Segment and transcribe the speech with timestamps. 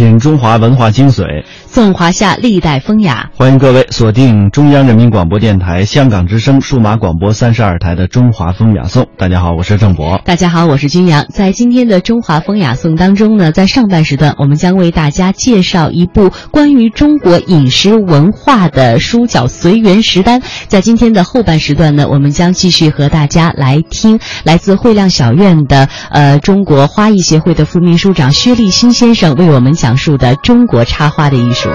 [0.00, 3.28] 品中华文化精髓，颂华夏历代风雅。
[3.36, 9.02] 欢迎各位锁定中央人民广播电台香港之声数码广播三十二台的《中华风雅颂》。
[9.18, 10.18] 大家好，我是郑博。
[10.24, 11.26] 大家好，我是君阳。
[11.28, 20.40] 在今天的《中华风雅颂》当中呢，在上半时段，我们将为大家介绍一部关于中国饮食文化的书，叫《随园食单》。
[20.66, 31.70] 在今天的后半时段呢，我们将继续和大家来听来自汇亮小院的呃中国花艺协会的副秘书长薛立新先生为我们讲述的中国插花的艺术。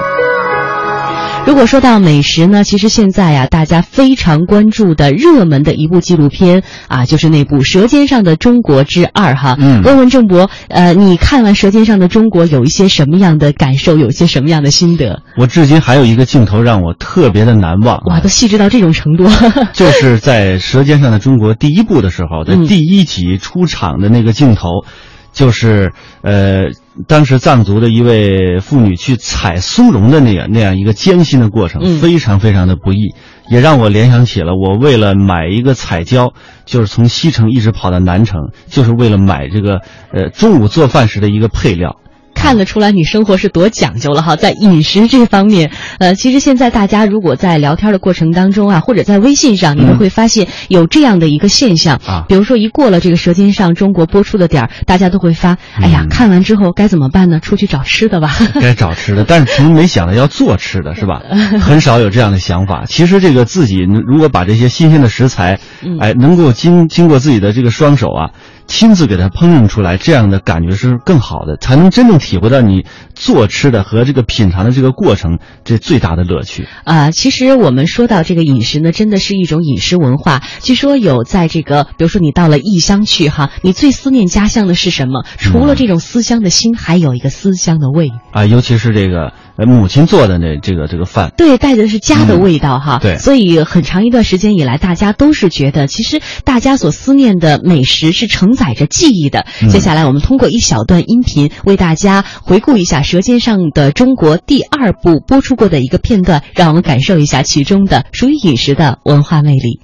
[1.47, 9.55] 如果说到美食呢，其实现在呀，大家非常关注的热门的一部纪录片啊，就是那部《舌尖上的中国之二》哈。
[9.59, 15.21] 嗯问问郑博，呃，你看完《舌尖上的中国》有一些什么样的感受，有一些什么样的心得？
[15.37, 19.27] 我至今还有一个镜头让我特别的难忘啊，哇，都细致到这种程度。
[19.71, 24.83] 就是在《舌尖上的中国》第一部的时候，在嗯第一集出场的那个镜头，
[25.31, 25.93] 就是
[26.23, 26.71] 呃，
[27.07, 33.13] 当时藏族的一位妇女去采松茸的那样那样一个艰辛的过程，嗯非常非常的不易，
[33.49, 36.33] 也让我联想起了我为了买一个彩椒，
[36.65, 39.81] 就是从西城一直跑到南城，就是为了买这个
[40.13, 41.97] 呃中午做饭时的一个配料。
[42.35, 57.39] 看得出来你生活是多讲究了哈，在饮食这方面，呃，其实现在大家如果在聊天的过程当中啊，或者在微信上，你们会发现有这样的一个现象啊比如说一过了这个《舌尖上中国》播出的点儿，大家都会发，哎呀，嗯看完之后该怎么办呢？
[57.39, 58.35] 出去找吃的吧。
[58.61, 61.21] 该找吃的， 但是从没想到要做吃的，是吧？
[61.59, 62.83] 很少有这样的想法。
[62.87, 68.31] 其实这个自己如果把这些新鲜的食材，嗯哎，能够经经过自己的这个双手啊，
[68.67, 76.67] 亲自给它烹饪出来，这样的感觉是更好的，才能真正体会到你做吃的和这个品尝的这个过程这最大的乐趣。
[76.83, 80.41] 啊、其实我们说到这个饮食呢，真的是一种饮食文化。
[80.61, 85.25] 据说有在这个，比如说你到了异乡去哈，你最思念家乡的是什么？
[85.37, 88.11] 除了这种思乡的心，还有一个思乡的味。
[88.31, 92.99] 啊，尤其是这个呃母亲做的那这个这个饭，对，带的是家的味道哈。
[93.01, 99.45] 对所以很长一段时间以来，大家都是觉得，其实大家所思念的美食是承载着记忆的。
[99.61, 109.79] 嗯接下来，我们通过一小段音频，为大家回顾一下《舌尖上的中国》第二部播出过的一个片段，让我们感受一下其中的属于饮食的文化魅力。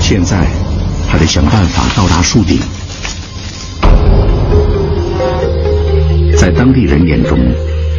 [0.00, 0.46] 现在，
[1.08, 2.58] 还得想办法到达树顶。
[6.42, 7.38] 在当地人眼中，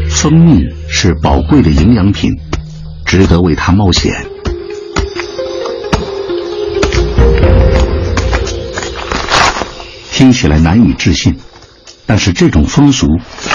[0.09, 2.29] 蜂蜜是宝贵的营养品，
[3.05, 4.13] 值得为它冒险。
[10.11, 11.39] 听起来难以置信，
[12.05, 13.07] 但是这种风俗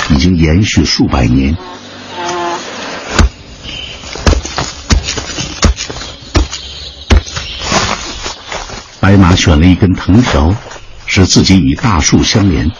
[0.08, 1.54] 已经延续数百年。
[9.00, 10.54] 白马选了一根藤条，
[11.04, 12.70] 使自己与大树相连。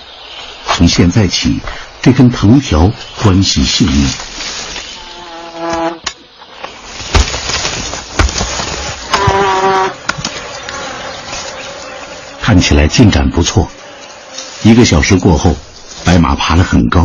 [0.73, 1.59] 从现在起，
[2.01, 2.91] 这根藤条
[3.23, 4.09] 关系性命。
[12.41, 13.69] 看起来进展不错。
[14.63, 15.55] 一个小时过后，
[16.05, 17.05] 白马爬得很高。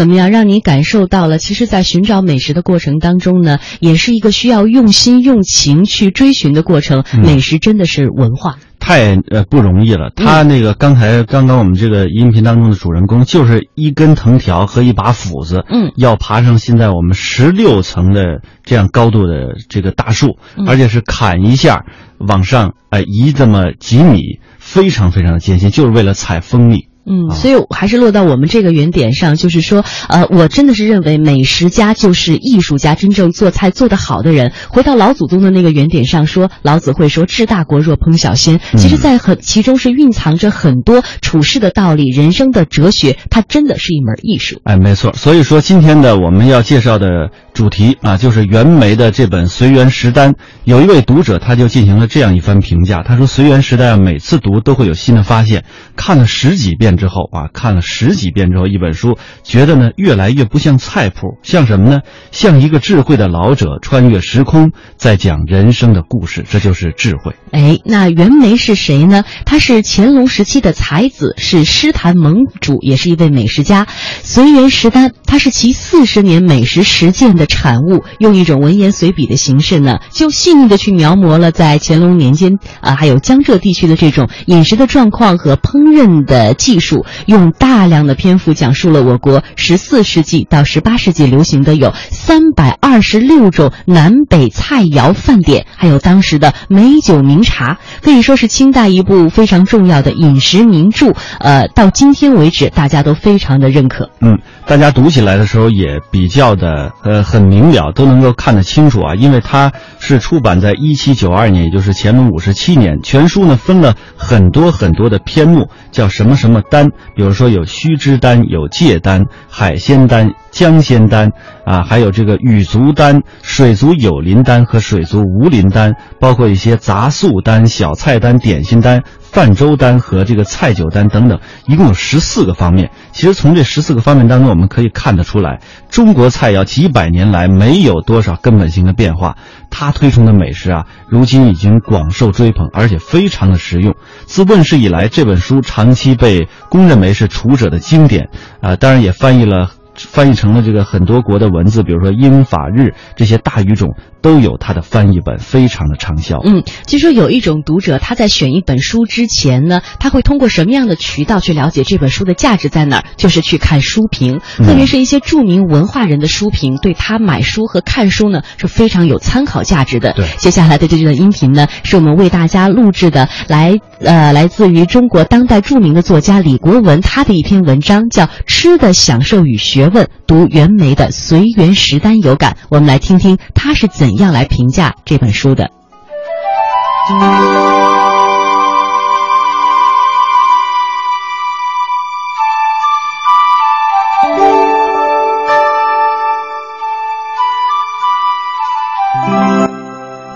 [0.00, 1.36] 怎么样让你感受到了？
[1.36, 7.04] 其实，在寻找美食的过程当中呢，也是一个需要用心用情去追寻的过程。
[7.12, 8.56] 嗯美食真的是文化。
[8.78, 10.10] 太呃不容易了。
[10.16, 21.84] 他那个刚才刚刚我们这个音频当中的主人公，就是一根藤条和一把斧子，嗯要爬上现在我们十六层的这样高度的这个大树，嗯而且是砍一下
[22.16, 26.86] 往上呃移这么几米，非常非常的艰辛，就是为了采蜂蜜。
[27.06, 34.52] 嗯，啊所以还是落到我们这个原点上，就是说，呃，我真的是认为美食家就是艺术家，真正做菜做得好的人。
[34.68, 44.60] 回到老祖宗的那个原点上说，老子会说“治大国若烹小鲜”，其实，在很其中是蕴藏着很多处世的道理、人生的哲学，它真的是一门艺术。
[44.64, 45.12] 哎，没错。
[45.14, 50.32] 所以说，今天的我们要介绍的主题啊，就是袁枚的这本《随园食单》。
[50.64, 55.64] 有一位读者他就进行了这样一番评价，他说：“随园食单啊，每次读都会有新的发现。
[55.96, 62.00] 看了十几遍之后啊，看了十几遍之后，一本书觉得呢越来越不像菜谱，像什么呢？
[62.30, 66.44] 像一个智慧的老者穿越时空，在讲人生的故事。
[66.48, 67.34] 这就是智慧。
[67.52, 69.24] 哎，那袁枚是谁呢？
[69.46, 73.86] 他是乾隆时期的才子，是诗坛盟主，也是一位美食家。
[74.22, 101.12] 随园食单，他是其四十年美食实践的产物，用一种文言随笔的形式呢，就细腻的去描摹了在乾隆年间啊，还有江浙地区的这种饮食的状况和烹饪的技术，用大量的篇幅讲述了我国十四世纪到十八世纪流行的有三百二十六种南北菜肴饭点，还有当时的美酒名茶，可以说是清代一部非常重要的饮食名著。
[101.38, 104.10] 呃，到今天为止，大家都非常的认可。
[104.20, 113.00] 嗯，大家读起来的时候也比较的呃很明了，都能够看得清楚啊，因为它是出版在一七九二年，也就是乾隆五十七年。
[113.02, 121.30] 全书呢分了很多很多的篇目，叫什么什么丹，比如说有须知丹、有芥丹、海鲜丹、香鲜丹
[121.64, 129.02] 啊，还有这个羽足丹、水族有鳞丹和水族无鳞丹，包括一些杂素丹、小菜丹、点心丹。
[129.30, 132.90] 泛舟丹和这个菜酒丹等等，一共有十四个方面。
[133.12, 139.36] 其实从这十四个方面当中，我们可以看得出来，中国菜肴几百年来没有多少根本性的变化。
[139.70, 143.94] 他推崇的美食啊，如今已经广受追捧，而且非常的实用。
[144.26, 148.30] 自问世以来，这本书长期被公认为是厨者的经典
[148.60, 149.70] 啊，当然也翻译了。
[150.08, 156.38] 翻译成了这个很多国的文字，比如说英法日这些大语种都有它的翻译本，非常的畅销。
[156.44, 163.04] 嗯，据说有一种读者他在选一本书之前呢，他会通过什么样的渠道去了解这本书的价值在哪儿？
[163.16, 170.12] 就是去看书评，特别是一些著名文化人的书评，对他买书和看书呢是非常有参考价值的。
[170.14, 179.86] 对，接下来的这段音频呢，是我们为大家录制的，来呃，来自于中国当代著名的作家李国文他的一篇文章，叫《吃的享受与学》。
[179.92, 185.70] 问读袁枚的《随园食单》有感，我们来听听他是怎样来评价这本书的。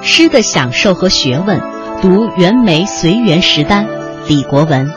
[0.03, 1.61] 诗的享受和学问，
[2.01, 3.87] 读袁枚《随园食单》，
[4.29, 4.89] 李国文。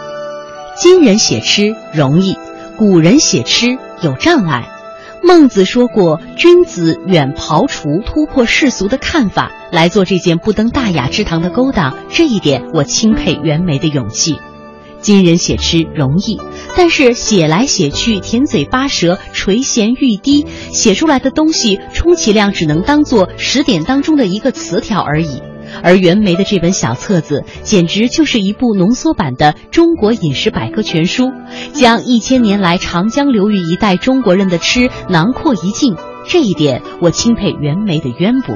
[0.80, 2.38] 今人写诗容易，
[2.78, 3.78] 古人写诗。
[4.04, 4.70] 有障碍，
[5.24, 14.38] 孟子说过：“君子远庖厨，突破世俗的看法，来做这件不登大雅之堂的勾当。”这一点，我钦佩袁枚的勇气。
[15.02, 16.40] 今人写诗容易，
[16.76, 25.42] 但是写来写去，甜嘴巴舌，垂涎欲滴，写出来的东西，充其量只能当做十点当中的一个词条而已。
[25.84, 31.26] 而袁枚的这本小册子，简直就是一部浓缩版的《中国饮食百科全书》，
[31.74, 35.96] 将一千年来长江流域一带中国人的吃囊括一尽。
[36.28, 38.56] 这一点，我钦佩袁枚的渊博。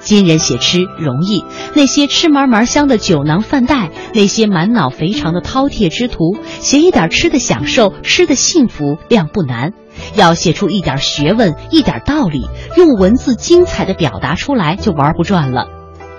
[0.00, 1.44] 今人写吃容易，
[1.74, 9.70] 那些吃嘛嘛香的酒囊饭袋，那些满脑肥肠的饕餮之徒，写一点吃的享受、吃的幸福，量不难；
[10.14, 12.46] 要写出一点学问、一点道理，
[12.76, 15.66] 用文字精彩的表达出来，就玩不转了。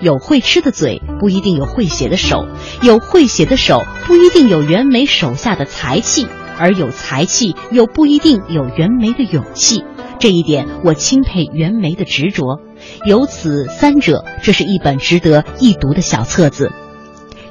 [0.00, 2.46] 有会吃的嘴，不一定有会写的手；
[2.82, 6.26] 有会写的手，不一定有袁枚手下的才气；
[6.58, 9.84] 而有才气，又不一定有袁枚的勇气。
[10.20, 12.60] 这一点，我钦佩袁枚的执着。
[13.06, 16.72] 有此三者，这是一本值得一读的小册子。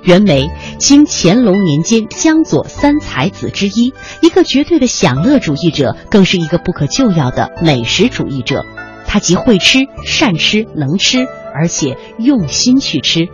[0.03, 8.63] 袁枚，清乾隆年间江左三才子之一，一个绝对的享乐主义者，更是一个不可救药的美食主义者。
[9.05, 11.25] 他既会吃、善吃、能吃。
[11.59, 13.29] 而且用心去吃，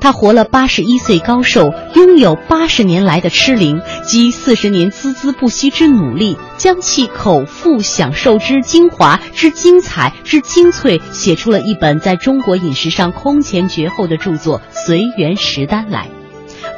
[0.00, 16.08] 他活了八十一岁高寿，拥有八十年来的吃龄，集四十年孜孜不息之努力，将其口腹享受之精华、之精彩、之精粹，写出了一本在中国饮食上空前绝后的著作《随园食单》来。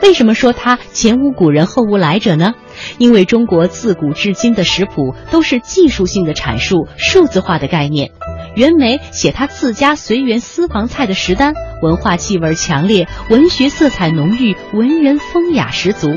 [0.02, 2.54] 为什么说他前无古人后无来者呢？
[2.98, 8.10] 因为中国自古至今的食谱都是技术性的阐述、数字化的概念。
[8.56, 16.10] 袁枚写他自家随园私房菜的食单，文化气味强烈，文学色彩浓郁，文人风雅十足。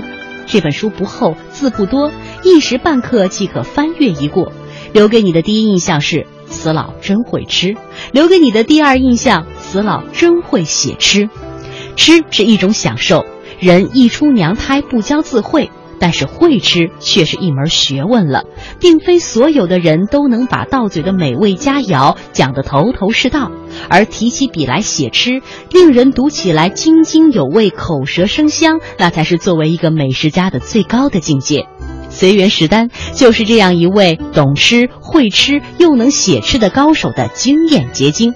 [0.46, 2.12] 这本书不厚，字不多，
[2.44, 4.52] 一时半刻即可翻阅一过。
[4.92, 7.76] 留给你的第一印象是：此老真会吃；
[8.12, 11.30] 留给你的第二印象，此老真会写吃。
[11.96, 13.26] 吃是一种享受，
[13.60, 15.70] 人一出娘胎不教自会。
[16.04, 18.44] 但是会吃却是一门学问了，
[18.82, 23.52] 并非所有的人都能把到嘴的美味佳肴讲得头头是道。
[23.88, 25.42] 而提起笔来写吃，
[25.72, 31.70] 令人读起来津津有味、口舌生香，那才是作为一个美食家的最高的境界。
[32.10, 38.34] 随园食单就是这样一位懂吃、会吃又能写吃的高手的经验结晶。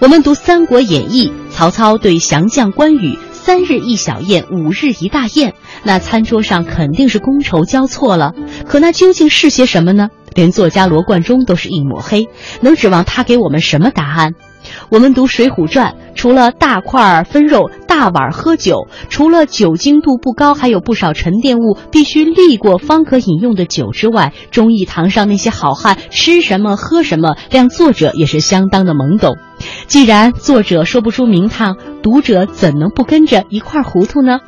[0.00, 3.16] 我们读《三国演义》，曹操对降将关羽。
[3.48, 8.34] 三日一小宴，五日一大宴，那餐桌上肯定是觥筹交错了。
[8.66, 10.10] 可那究竟是些什么呢？
[10.34, 12.28] 连作家罗贯中都是一抹黑，
[12.60, 14.34] 能指望他给我们什么答案？
[14.90, 29.36] 我们读《水浒传》，除了大块分肉、大碗喝酒，除了酒精度不高，还有不少沉淀物必须沥过方可饮用的酒之外，忠义堂上那些好汉吃什么喝什么，让作者也是相当的懵懂。
[29.88, 34.40] 既然作者说不出名堂，读者怎能不跟着一块糊涂呢？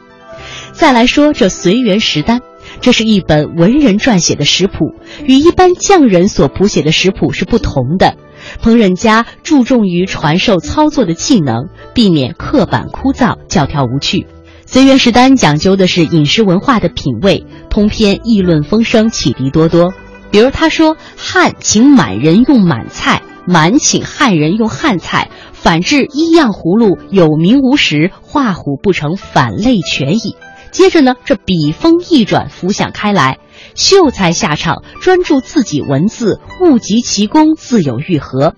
[0.73, 2.41] 再来说这随园食单，
[2.81, 4.95] 这是一本文人撰写的食谱，
[5.27, 8.15] 与一般匠人所谱写的食谱是不同的。
[8.63, 14.27] 烹饪家注重于传授操作的技能，避免刻板枯燥、教条无趣。
[14.67, 19.93] 随园食单讲究的是饮食文化的品味，通篇议论风声，启迪多多。
[20.31, 30.37] 比如他说：“汉请满人用满菜，满请汉人用汉菜，反制一样葫芦，有名无实，画虎不成反类犬矣。”
[30.71, 33.39] 接着呢，这笔锋一转，浮想开来。
[33.75, 38.55] 秀才下场，专注自己文字，物极其功，自有愈合。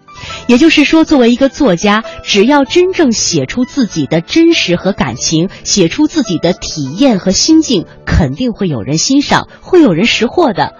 [0.47, 10.75] 也就是说，作为一个作家，只要真正写出自己的真实和感情，写出自己的体验和心境，肯定会有人欣赏，会有人识货的。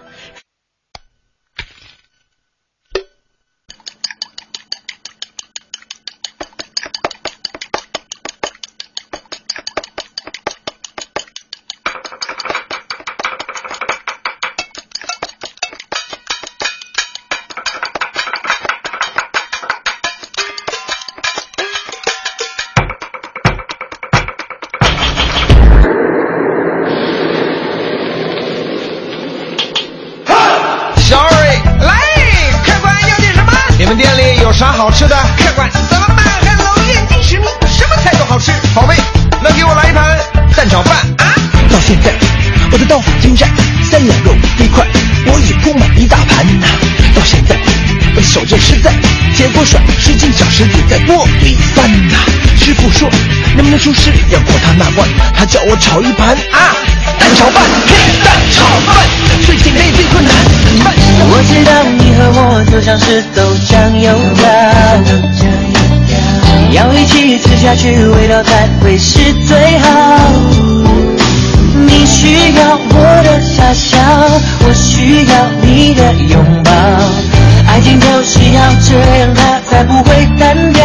[55.63, 56.75] 叫我炒一盘啊
[57.21, 58.97] 蛋炒饭，嘿，蛋炒饭
[59.47, 60.35] 最简单也最困难。
[61.31, 64.51] 我知道你和我就像是豆浆油条，
[66.73, 69.89] 要一起吃下去，味道才会是最好。
[71.87, 73.99] 你需要我的傻笑，
[74.67, 76.73] 我需要你的拥抱，
[77.69, 80.83] 爱情就是要这样，它才不会单调。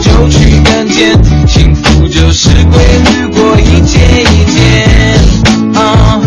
[0.00, 1.12] 就去干见，
[1.46, 5.74] 幸福就是规律过一天一天。
[5.74, 6.20] 啊。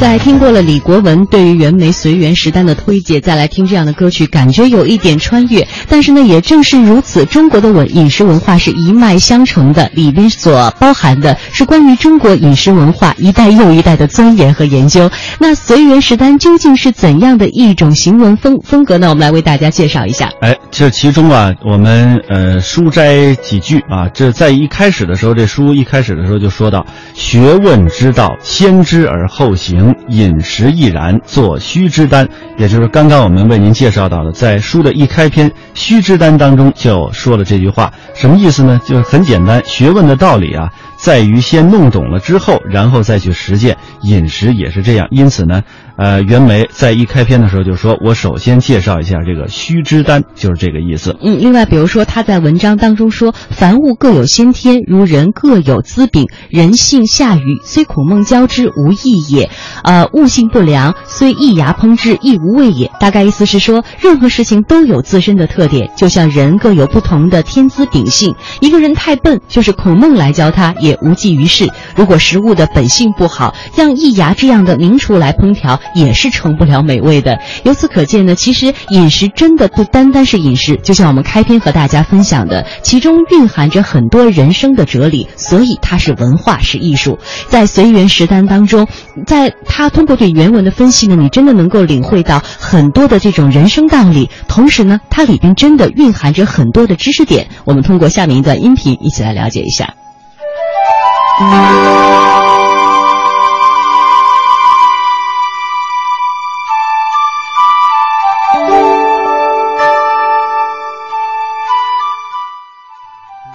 [0.00, 5.68] 在听过了李国文对于袁枚随园时代的推介，再来听这样的歌曲，感觉有一点穿越。
[5.92, 15.10] 但是呢，也正是如此，中国的文饮食文化是一脉相承的，里边所包含的是关于中国饮食文化一代又一代的钻研和研究。
[15.38, 19.10] 那随园食单究竟是怎样的一种行文风风格呢？
[19.10, 20.30] 我们来为大家介绍一下。
[20.40, 29.94] 哎，这其中啊，我们呃书摘几句啊，这在一开始的时候，这书一开始的时候就说到：学问之道，先知而后行。
[30.08, 35.50] 饮食亦然，做虚之单，也就是刚刚我们为您介绍到的，在书的一开篇
[35.82, 38.80] 《须知单》当中就说了这句话，什么意思呢？
[38.86, 40.70] 就是很简单，学问的道理啊，
[41.02, 43.76] 在于先弄懂了之后，然后再去实践。
[44.02, 45.62] 饮食也是这样，因此呢。
[45.94, 56.28] 呃，袁枚在一开篇的时候就说：“我首先介绍一下这个须知单，就是这个意思。”嗯，另外，比如说他在文章当中说：“凡物各有先天，如人各有资禀。
[56.48, 59.48] 人性下愚，虽苦孟交之，无益也；
[59.84, 68.34] 呃，物性不良，虽易牙烹之，亦无味也。”大概意思是说，任何事情都有自身的特点，就像人各有不同的天资秉性。
[68.60, 71.70] 一个人太笨，就是孔孟来教他也无济于事。
[71.96, 75.80] 如果食物的本性不好，让易牙这样的名厨来烹调。
[75.94, 77.38] 也是成不了美味的。
[77.64, 87.18] 由此可见呢，其实饮食真的不单单是饮食，就像我们开篇和大家分享的，其中蕴含着很多人生的哲理，所以它是文化，是艺术。
[87.48, 88.86] 在随缘食单当中，
[89.26, 94.30] 在他通过对原文的分析呢，你真的能够领会到很多的这种人生道理。
[94.48, 97.48] 同时呢，它里边真的蕴含着很多的知识点。
[97.64, 99.94] 我们通过下面一段音频一起来了解一下。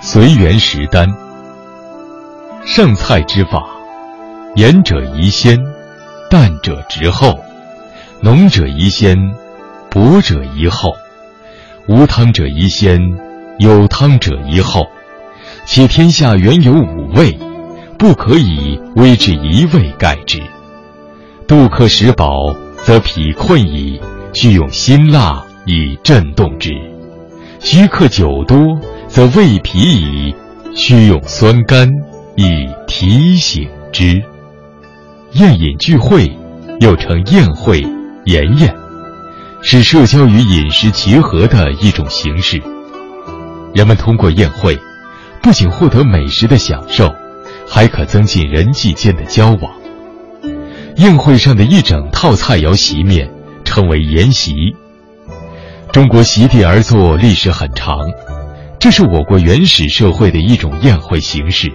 [0.02, 1.08] 随缘食丹，
[2.66, 3.64] 上菜之法：
[4.56, 5.60] 盐者宜先，
[6.32, 7.40] 淡者直后，
[8.22, 9.16] 浓者宜先，
[9.92, 10.90] 薄者宜后。
[11.88, 13.00] 无汤者宜先，
[13.60, 14.88] 有汤者宜后。
[15.66, 17.38] 且天下原有五味，
[17.98, 20.40] 不可以为之一味盖之。
[21.48, 24.00] 杜克食饱，则脾困矣，
[24.34, 26.72] 须用辛辣以震动之；
[27.60, 28.58] 虚克酒多，
[29.08, 30.36] 则胃疲矣，
[30.76, 31.90] 须用酸甘
[32.36, 34.22] 以提醒之。
[35.34, 36.32] 宴饮聚会，
[36.80, 37.82] 又称宴会、
[38.26, 38.76] 筵宴，
[39.62, 42.62] 是社交与饮食结合的一种形式。
[43.74, 44.78] 人们通过宴会，
[45.42, 47.14] 不仅获得美食的享受，
[47.68, 49.74] 还可增进人际间的交往。
[50.96, 53.30] 宴会上的一整套菜肴席面
[53.64, 54.54] 称为筵席。
[55.92, 58.00] 中国席地而坐历史很长，
[58.80, 61.72] 这是我国原始社会的一种宴会形式。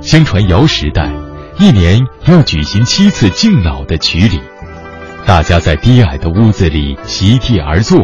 [0.00, 1.10] 相传尧时代。
[1.60, 4.38] 一年要举行七次敬老的曲礼，
[5.26, 7.98] 大家在低矮的屋子里席地而坐，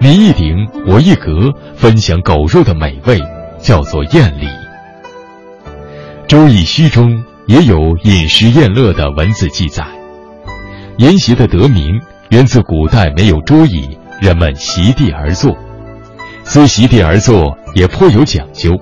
[0.00, 3.20] 你一顶我一格，分享狗肉的美味，
[3.60, 4.46] 叫做宴礼。
[6.28, 9.82] 《周易》序中也有饮食宴乐的文字记载。
[10.98, 15.56] 筵席的得名源自古代没有桌椅，人们席地而坐。
[16.44, 18.78] 虽席地而坐，也颇有讲究。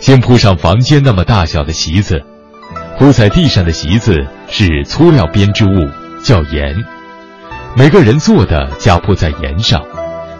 [0.00, 2.20] 先铺上房间那么大小的席子。
[2.98, 5.88] 铺在地上的席子是粗料编织物，
[6.24, 6.74] 叫筵。
[7.76, 9.80] 每个人坐的加铺在檐上，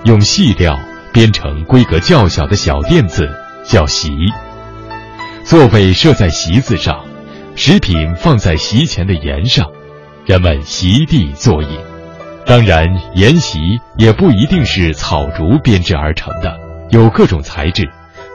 [0.03, 0.77] 用细料
[1.13, 3.31] 编成规格较小的小垫子，
[3.65, 4.11] 叫席。
[5.45, 7.05] 座位设在席子上，
[7.57, 9.67] 食品放在席前的檐上，
[10.27, 11.69] 人们席地坐饮。
[12.47, 13.59] 当然，筵席
[13.97, 16.57] 也不一定是草竹编织而成的，
[16.91, 17.89] 有各种材质。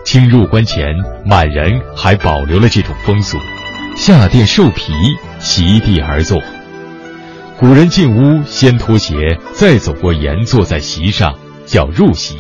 [0.04, 0.94] 清入关前，
[1.26, 3.38] 满人还保留了这种风俗。
[3.96, 4.94] 下垫兽皮，
[5.40, 6.42] 席地而坐。
[7.58, 9.16] 古人进屋先脱鞋，
[9.54, 11.34] 再走过檐，坐在席上，
[11.66, 12.38] 叫入席。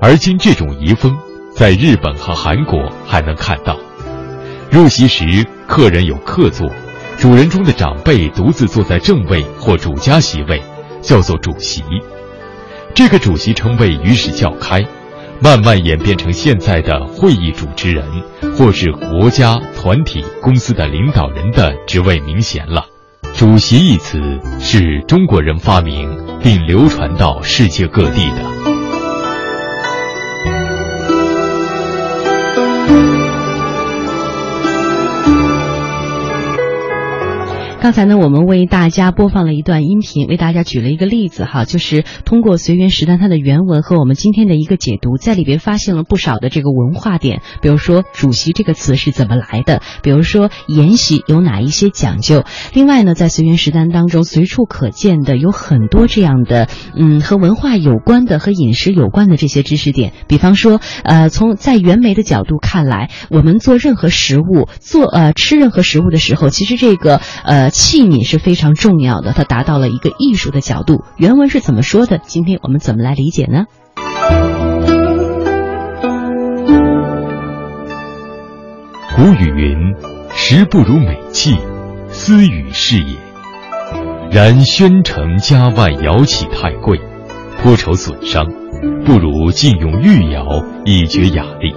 [0.00, 1.18] 而今这种遗风，
[1.58, 3.76] 在日本和韩国还能看到。
[4.70, 6.70] 入席时，客人有客座，
[7.18, 10.62] 主人中的长辈独自坐在正位或主家席位，
[11.02, 11.82] 叫做主席。
[12.94, 14.86] 这个主席称谓于是较开。
[15.40, 18.04] 慢慢演变成现在的会议主持人，
[18.56, 22.86] 或是国家、团体、公司的领导人的职位名衔了。
[23.34, 24.20] 主席一词
[24.60, 26.08] 是中国人发明
[26.40, 28.67] 并流传到世界各地的。
[37.80, 52.42] 刚才呢，我们为大家播放了一段音频，为大家举了一个例子哈，就是通过《随园食单》它的原文和我们今天的一个解读，在里边发现了不少的这个文化点，比如说“主席”这个词是怎么来的，比如说筵席有哪一些讲究。
[52.74, 60.12] 另外呢，在《随园食单》当中，随处可见的有很多这样的嗯和文化有关的、和饮食有关的这些知识点。
[60.26, 67.67] 比方说，呃，从在袁枚的角度看来，我们做任何食物、做呃吃任何食物的时候，其实这个呃。
[67.70, 71.04] 器皿是非常重要的，它达到了一个艺术的角度。
[71.16, 72.18] 原文是怎么说的？
[72.18, 73.64] 今天我们怎么来理解呢？
[79.16, 79.94] 古语云
[80.32, 81.56] ：“食不如美器，
[82.08, 83.16] 斯与是也。”
[84.30, 87.00] 然宣城家外窑器太贵，
[87.60, 88.46] 颇愁损伤，
[89.04, 90.44] 不如尽用玉窑
[90.84, 91.74] 以绝雅丽。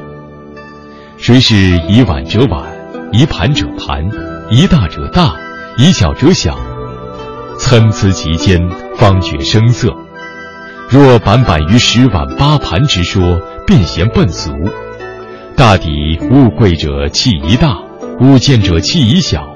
[1.18, 1.56] 谁是
[1.90, 2.64] 以碗者碗，
[3.12, 4.04] 以盘者盘，
[4.52, 5.36] 以大者大。
[5.78, 6.58] 以小者小，
[7.58, 9.96] 参差其间，方觉声色。
[10.90, 14.52] 若板板于十碗八盘之说，便嫌笨俗。
[15.56, 17.78] 大抵物贵者器宜大，
[18.20, 19.48] 物贱者器宜小。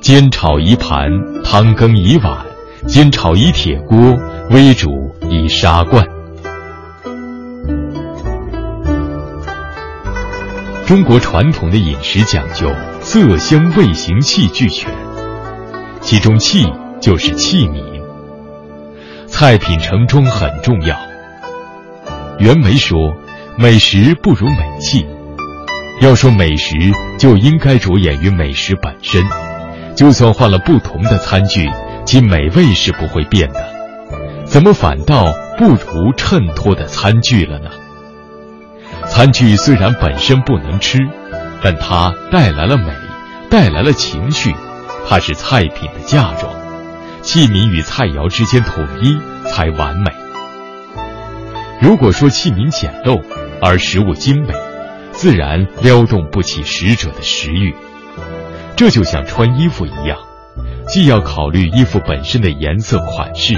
[0.00, 1.10] 煎炒一盘，
[1.44, 2.38] 汤羹一碗；
[2.88, 3.98] 煎炒一铁锅，
[4.50, 6.04] 煨煮一砂罐。
[10.86, 12.70] 中国传统的饮食讲究
[13.00, 14.90] 色香味形气俱全。
[16.02, 16.66] 其中器
[17.00, 18.02] 就是器皿，
[19.28, 20.96] 菜品盛装很重要。
[22.38, 22.98] 袁枚说
[23.56, 25.06] ：“美食不如美器。”
[26.02, 26.74] 要说美食，
[27.18, 29.24] 就应该着眼于美食本身。
[29.94, 31.70] 就算换了不同的餐具，
[32.04, 33.64] 其美味是不会变的。
[34.44, 37.70] 怎么反倒不如衬托的餐具了呢？
[39.06, 40.98] 餐具虽然本身不能吃，
[41.62, 42.92] 但它带来了美，
[43.48, 44.52] 带来了情绪。
[45.08, 46.52] 它是菜品的嫁妆，
[47.22, 50.10] 器皿与菜肴之间统一才完美。
[51.80, 53.22] 如果说器皿简陋
[53.60, 54.54] 而食物精美，
[55.10, 57.74] 自然撩动不起食者的食欲。
[58.76, 60.18] 这就像穿衣服一样，
[60.88, 63.54] 既要考虑衣服本身的颜色款式，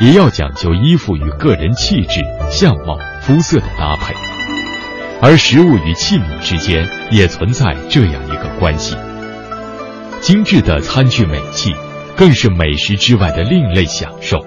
[0.00, 2.20] 也要讲究衣服与个人气质、
[2.50, 4.14] 相貌、肤色的搭配，
[5.20, 8.96] 而食物与器皿之间也存在这样一个关系。
[10.20, 11.74] 精致的餐具美器，
[12.16, 14.44] 更是美食之外的另类享受。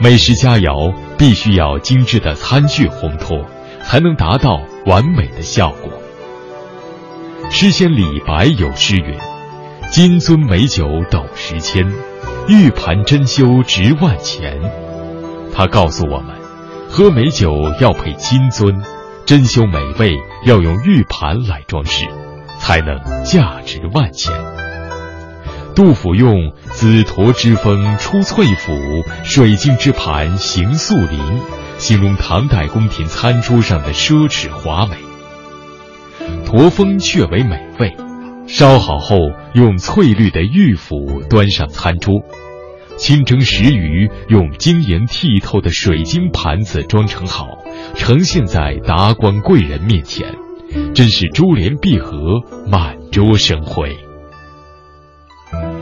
[0.00, 3.44] 美食佳肴必须要精致的餐具烘托，
[3.84, 5.92] 才能达到完美的效果。
[7.50, 9.18] 诗仙李白有诗云
[9.92, 11.92] ：“金樽美酒斗十千，
[12.48, 14.58] 玉盘珍羞值万钱。”
[15.52, 16.34] 他告诉我们，
[16.88, 18.82] 喝美酒要配金樽，
[19.26, 22.06] 珍馐美味要用玉盘来装饰，
[22.58, 24.32] 才能价值万钱。
[25.80, 31.18] 杜甫用“紫驼之风出翠府，水镜之盘行素林”，
[31.80, 34.96] 形容唐代宫廷餐桌上的奢侈华美。
[36.44, 37.96] 驼峰却为美味，
[38.46, 39.16] 烧好后
[39.54, 42.12] 用翠绿的玉釜端上餐桌，
[42.98, 47.56] 清蒸石鱼用晶莹剔透的水晶盘子装成好，
[47.94, 50.34] 呈现在达官贵人面前，
[50.94, 53.96] 真是珠联璧合，满桌生辉。
[55.50, 55.79] Thank you.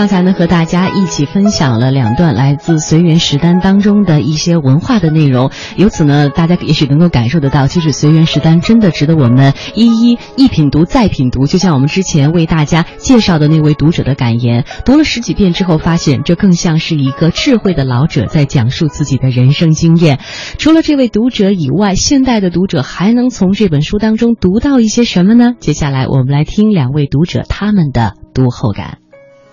[0.00, 5.50] 刚才呢，和大家一起分享了两段来自《随园食单》当中的一些文化的内容。
[5.76, 11.44] 由此呢，大家也许能够感受得到，其实《随园食单》真的值得我们一一一品读再品读。
[11.44, 20.18] 就像我们之前为大家介绍的那位读者的感言，读了十几遍之后，发现这更像是一个智慧的老者在讲述自己的人生经验。
[20.56, 25.52] 除了这位读者以外，现代的读者还能从这本书当中读到一些什么呢？
[25.60, 28.96] 接下来我们来听两位读者他们的读后感。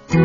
[0.09, 0.15] 读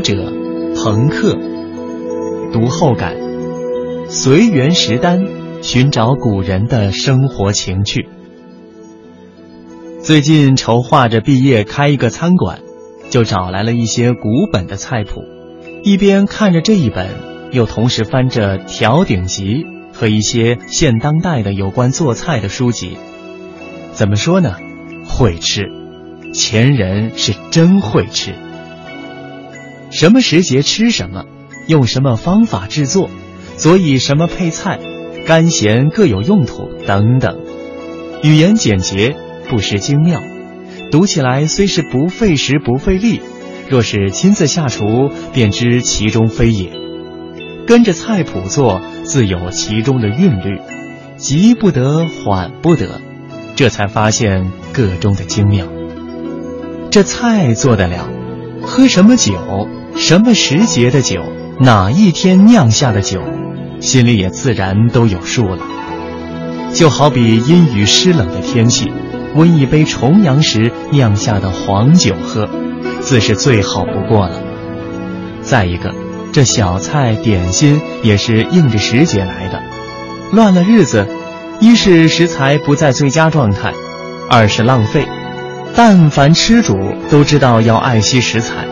[0.00, 0.14] 者，
[0.76, 1.36] 朋克，
[2.52, 3.16] 读后感，
[4.08, 5.26] 随缘食单，
[5.60, 8.08] 寻找古人的生活情趣。
[10.00, 12.60] 最近筹划着毕业开一个餐馆，
[13.10, 15.22] 就找来了一些古本的菜谱，
[15.82, 17.08] 一边看着这一本，
[17.50, 19.64] 又同时翻着《调鼎集》。
[19.92, 22.96] 和一些现当代的有关做菜的书籍，
[23.92, 24.56] 怎么说呢？
[25.06, 25.64] 会吃，
[26.32, 28.34] 前人是真会吃。
[29.90, 31.24] 什么时节吃什么，
[31.66, 33.10] 用什么方法制作，
[33.56, 34.78] 佐以什么配菜，
[35.26, 37.40] 干咸各有用途等等，
[38.22, 39.14] 语言简洁，
[39.48, 40.22] 不失精妙。
[40.90, 43.20] 读起来虽是不费时不费力，
[43.68, 46.72] 若是亲自下厨，便知其中非也。
[47.66, 48.80] 跟着菜谱做。
[49.04, 50.60] 自有其中的韵律，
[51.16, 53.00] 急不得，缓不得，
[53.56, 55.66] 这才发现个中的精妙。
[56.90, 58.08] 这菜做得了，
[58.62, 61.24] 喝什么酒，什么时节的酒，
[61.58, 63.20] 哪一天酿下的酒，
[63.80, 65.58] 心里也自然都有数了。
[66.72, 68.90] 就好比阴雨湿冷的天气，
[69.34, 72.48] 温一杯重阳时酿下的黄酒喝，
[73.00, 74.40] 自是最好不过了。
[75.42, 76.01] 再一个。
[76.32, 79.62] 这小菜点心也是应着时节来的，
[80.32, 81.06] 乱了日子，
[81.60, 83.74] 一是食材不在最佳状态，
[84.30, 85.06] 二是浪费。
[85.74, 86.78] 但凡吃主
[87.10, 88.66] 都知道要爱惜食材。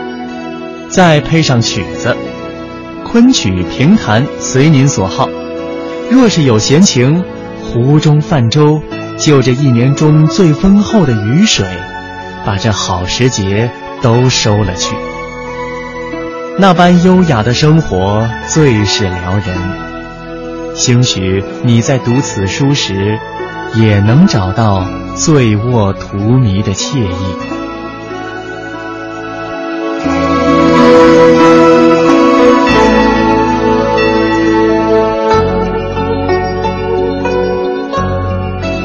[0.88, 2.16] 再配上曲子，
[3.04, 5.28] 昆曲评弹随您所好。
[6.10, 7.22] 若是有闲情，
[7.62, 8.80] 湖中泛舟，
[9.18, 11.66] 就这一年中最丰厚的雨水，
[12.46, 13.70] 把这好时节
[14.00, 14.96] 都收了去。
[16.60, 23.18] 那般优雅的生活最是撩人，兴许你在读此书时，
[23.76, 27.14] 也能找到醉卧荼蘼的惬意。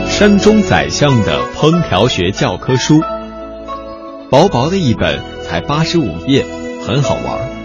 [0.07, 3.01] 山中宰相的烹调学教科书，
[4.29, 6.45] 薄薄的一本，才八十五页，
[6.87, 7.64] 很好玩。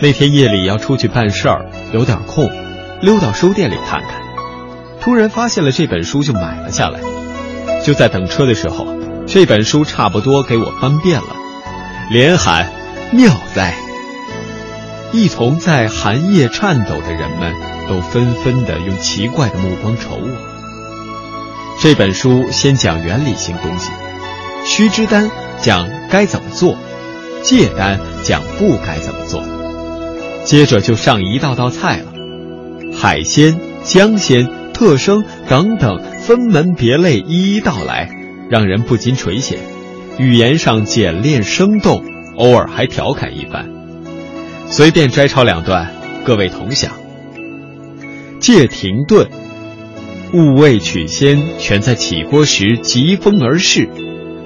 [0.00, 2.50] 那天夜里要出去办事儿，有点空，
[3.00, 4.20] 溜到书店里看看，
[5.00, 7.00] 突然发现了这本书，就买了下来。
[7.84, 8.86] 就在等车的时候，
[9.26, 11.28] 这本书差不多给我翻遍了，
[12.10, 12.70] 连喊
[13.12, 13.74] 妙哉！
[15.12, 17.54] 一同在寒夜颤抖的人们
[17.88, 20.28] 都纷纷的用奇怪的目光瞅我。
[21.80, 23.90] 这本书先讲原理性东西，
[24.64, 25.30] 须知单
[25.60, 26.76] 讲该怎么做，
[27.42, 29.53] 戒单讲不该怎么做。
[30.44, 32.12] 接着就上一道道菜了，
[32.94, 38.10] 海鲜、江鲜、特生等等，分门别类一一道来，
[38.50, 39.56] 让人不禁垂涎。
[40.18, 42.04] 语言上简练生动，
[42.36, 43.68] 偶尔还调侃一番。
[44.66, 45.92] 随便摘抄两段，
[46.24, 46.92] 各位同享。
[48.38, 49.26] 借停顿。
[50.34, 53.88] 物味取鲜，全在起锅时疾风而逝，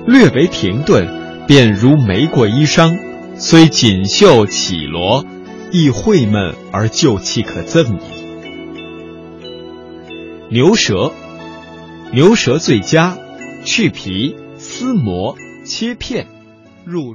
[0.06, 1.08] 略为停顿，
[1.46, 2.98] 便如没过衣裳，
[3.37, 5.24] 虽锦绣绮罗，
[5.70, 8.00] 亦晦闷而旧气可赠矣。
[10.50, 11.12] 牛舌，
[12.12, 13.18] 牛舌最佳，
[13.64, 16.26] 去皮，撕膜，切片，
[16.85, 17.14] 入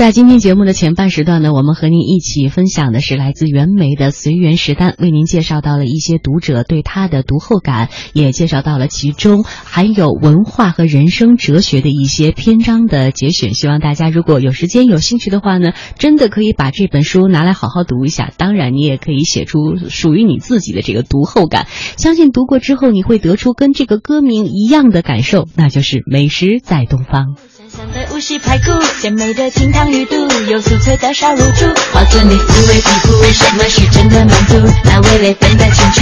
[0.00, 13.52] 在今天节目的前半时段呢，我们和您一起分享的是来自袁枚的《随园食单》，为您介绍到了一些读者对他的读后感，也介绍到了其中含有文化和人生哲学的一些篇章的节选。
[13.52, 18.32] 希望大家如果有时间、有兴趣的话呢，真的可以把这本书拿来好好读一下。
[18.38, 21.66] 当然，你也可以写出属于你自己的这个读后感。
[21.98, 27.36] 相信读过之后，你会得出跟这个歌名一样的感受，那就是美食在东方。
[27.76, 28.64] 香的无锡排骨，
[29.00, 30.14] 鲜美的清汤鱼肚，
[30.48, 33.22] 有酥脆的烧乳猪，保证你滋味皮肤。
[33.32, 34.56] 什么是真的满足？
[34.84, 36.00] 那味蕾分得清楚。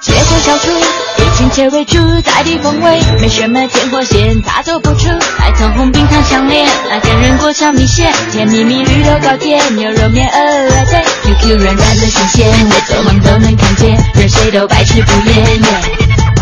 [0.00, 0.70] 切成小厨，
[1.18, 5.08] 以清切为主，在地风味，没什么甜或咸，它做不出。
[5.38, 16.33] 白葱红冰糖相连，辣椒人过桥米线，甜蜜蜜绿豆糕点，牛肉面鹅啊对，Q Q 软软的新鲜，我做梦都能看见，任谁都百吃不厌。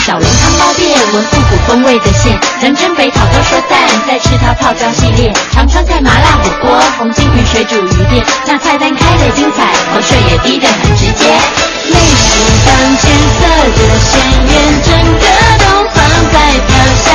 [0.00, 11.32] 小笼汤包店，闻复古风味的馅，能蒸北炒都说赞，再吃它泡椒系列，常川菜麻辣火锅，红金鱼水煮鱼店，那菜单开的精彩，口水也滴得很直接。
[11.88, 13.40] 美食当前色
[13.76, 14.52] 的鲜艳，
[14.82, 15.26] 整个
[15.64, 16.02] 东方
[16.32, 16.70] 在飘
[17.04, 17.10] 香，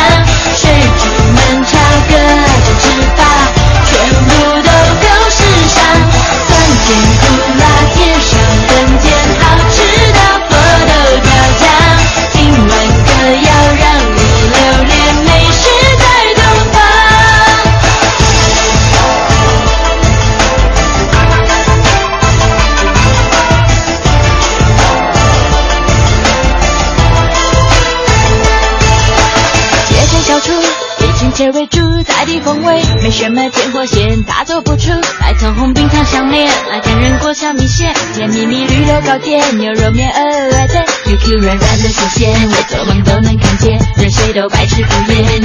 [32.48, 34.88] 风味，没什么甜或咸，它做不出。
[35.20, 45.42] 白葱红冰糖相连，辣椒人过桥米线，甜蜜蜜绿豆糕点，牛肉面鹅啊对，Q Q 软软的新鲜，我做梦都能看见，任谁都百吃不厌。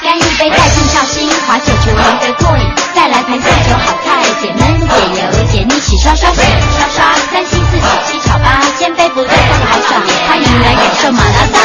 [0.00, 6.40] 干一杯再进绍兴，划酒厨喝个过瘾，再来盘下酒好菜，解闷解油解腻，洗刷刷洗
[6.78, 11.58] 刷刷，三七四喜七炒八，千杯不醉更豪爽，欢迎来感受麻辣烫。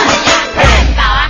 [0.55, 0.65] 汉
[0.97, 1.29] 堡啊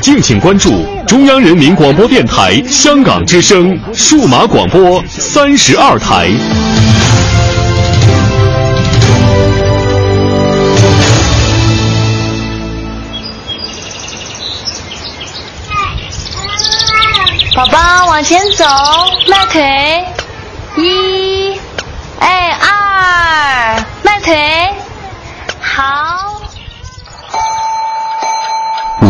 [0.00, 6.30] 敬请关注中央人民广播电台香港之声数码广播三十二台。
[17.54, 18.64] 宝宝往前走，
[19.28, 19.60] 迈腿，
[20.76, 21.60] 一，
[22.20, 24.72] 哎二，迈腿，
[25.60, 25.92] 好。
[29.02, 29.09] 五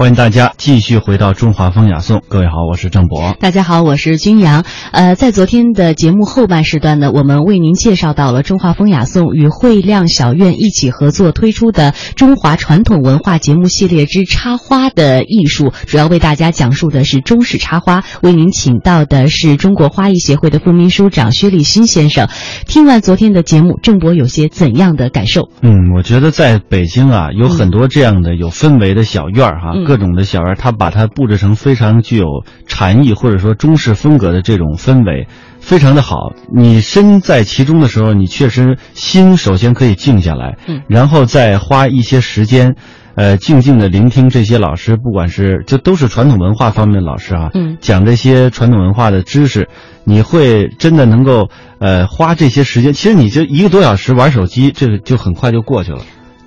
[0.00, 2.20] 欢迎大家继续回到《中华风雅颂》。
[2.26, 3.36] 各位好，我是郑博。
[3.38, 4.64] 大家好，我是君阳。
[4.92, 18.02] 呃，在昨天的节目后半时段呢，我们为您介绍到了《中华风雅颂》与汇亮小院一起合作推出的中华传统文化节目系列之插花的艺术，主要为大家讲述的是中式插花。
[18.22, 22.26] 为您请到的是中国花艺协会的副秘书长薛立新先生。
[22.66, 25.50] 听完昨天的节目，郑博有些怎样的感受？
[25.60, 29.89] 嗯，我觉得在北京啊，有很多这样的有氛围的小院儿哈。
[29.90, 35.26] 各种的小院，他把它布置成非常具有禅意或者说中式风格的这种氛围，
[35.58, 36.32] 非常的好。
[36.54, 42.76] 你身在其中的时候，你确实心首先可以静下来，嗯，然后再花一些时间，
[43.16, 49.68] 呃，静静的聆听这些老师，不管是就都是传统文化方面的老师啊，嗯，讲这些传统文化的知识，
[50.04, 51.48] 你会真的能够
[51.80, 52.92] 呃花这些时间。
[52.92, 55.98] 其实你就一个多小时玩手机，这个就很快就过去了。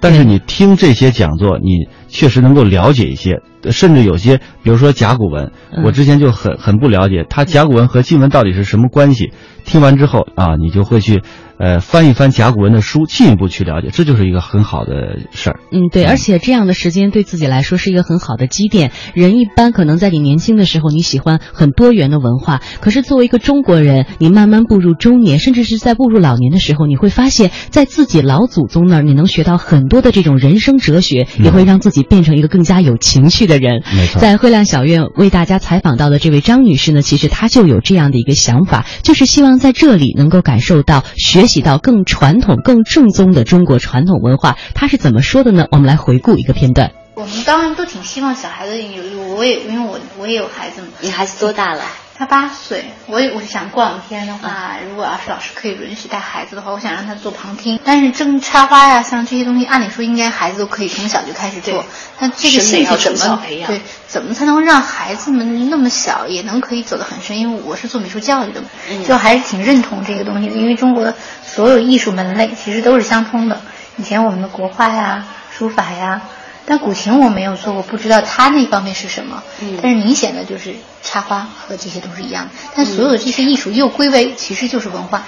[0.04, 5.54] 但是你听这些讲座，你确实能够了解一些，甚至有些，比如说甲骨文，
[5.86, 9.32] 我之前就很很不了解，它甲骨文和金文到底是什么关系。
[9.64, 11.24] 听完之后啊，你就会去。
[11.60, 15.60] 呃，翻一翻甲骨文的书，进一步去了解，这就是一个很好的事儿。
[15.72, 18.92] 嗯，对，而且这样的时间对自己来说是一个很好的积淀。
[19.14, 33.84] 人一般可能在你年轻的时候，你喜欢很多元的文化，可是作为一个中国人，你慢慢步入中年，甚至是在步入老年的时候，你会发现在自己老祖宗那儿，你能学到很多的这种人生哲学，也会让自己变成一个更加有情趣的人。
[33.96, 42.24] 没错，在惠亮小院为大家采访到的这位张女士呢，其实她就有这样的一个想法，就是希望在这里能够感受到、学习到更传。
[42.24, 45.68] 传统更正宗的中国传统文化，他是怎么说的呢？
[45.72, 46.94] 我们来回顾一个片段。
[47.16, 50.88] 我们当然都挺希望小孩子有，我也因为我我也有孩子嘛。
[51.02, 51.82] 你孩子多大了？
[52.16, 57.80] 他八岁，我也我想过两天的话，如果要是老师可以允许带孩子的话，我想让他做旁听。
[57.84, 61.84] 但是正插花呀，像这些东西，按理说应该孩子都可以从小就开始做。
[62.20, 63.82] 那这个兴趣怎么对？
[64.08, 67.40] 怎么才能让孩子们那么小也能可以走得很深？
[67.40, 68.68] 因为我是做美术教育的嘛，
[69.08, 70.56] 就还是挺认同这个东西的。
[70.56, 71.12] 因为中国
[71.44, 73.60] 所有艺术门类其实都是相通的。
[73.98, 76.22] 以前我们的国画呀、书法呀。
[76.66, 79.44] 但古琴我没有做过，不知道它那方面是什么。
[79.62, 82.52] 嗯，但是明显的就是插花和这些都是一样的。
[82.76, 85.26] 但所有的这些艺术又归为其实就是文化。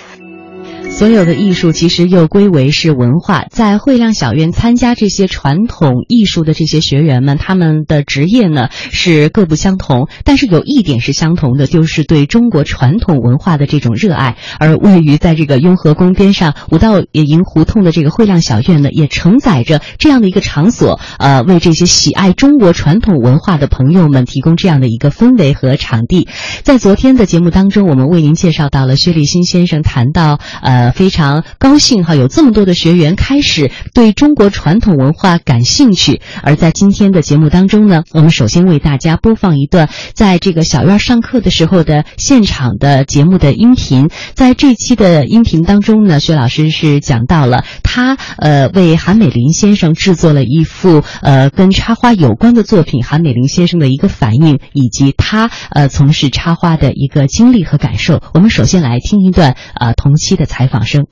[0.90, 3.44] 所有的艺术其实又归为是文化。
[3.50, 14.38] 在汇亮小院参加这些传统艺术的这些学员们，他们的职业呢是各不相同，但是有一点是相同的，就是对中国传统文化的这种热爱。
[14.58, 26.30] 而位于在这个雍和宫边上五道营胡同的这个汇亮小院呢，也承载着这样的一个场所，呃，为这些喜爱中国传统文化的朋友们提供这样的一个氛围和场地。
[26.64, 30.86] 在昨天的节目当中，我们为您介绍到了薛立新先生谈到呃。
[30.96, 36.22] 非常高兴哈，有这么多的学员开始对中国传统文化感兴趣。
[36.42, 44.10] 而在今天的节目当中呢，我们首先为大家播放一段在这个小院上课的时候的现场的节目的音频。
[44.36, 58.22] 在这期的音频当中呢，薛老师是讲到了他呃为韩美林先生制作了一幅呃跟插花有关的作品，韩美林先生的一个反应，以及他呃从事插花的一个经历和感受。
[58.34, 61.08] 我们首先来听一段呃同期的采访声。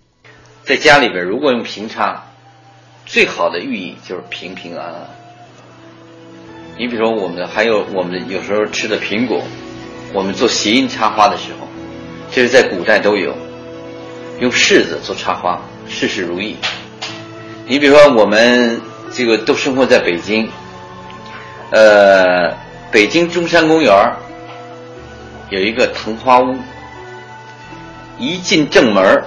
[0.63, 2.23] 在家里边，如果用平插，
[3.05, 5.09] 最好的寓意就是平平安安。
[6.77, 9.43] 你比如说，我们还有我们有时候吃的苹果，
[10.13, 11.67] 我们做谐音插花的时候，
[12.31, 13.35] 这是在古代都有，
[14.39, 16.55] 用柿子做插花，事事如意。
[17.67, 18.81] 你比如说，我们
[19.11, 20.49] 这个都生活在北京，
[21.71, 22.51] 呃，
[22.91, 23.93] 北京中山公园
[25.49, 26.55] 有一个藤花屋，
[28.19, 29.23] 一进正门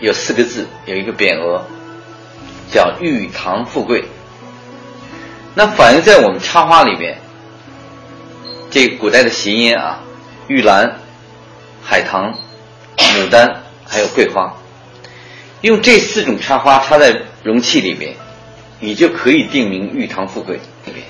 [0.00, 1.64] 有四个字，有一个匾额，
[2.70, 4.04] 叫“玉堂富贵”。
[5.54, 7.18] 那反映在我们插花里边，
[8.70, 10.00] 这古代的谐音啊，
[10.46, 10.98] 玉兰、
[11.82, 12.38] 海棠、
[12.96, 14.54] 牡丹，还有桂花，
[15.62, 18.14] 用这四种插花插在容器里边，
[18.78, 21.04] 你就可以定名“玉堂富贵”里边。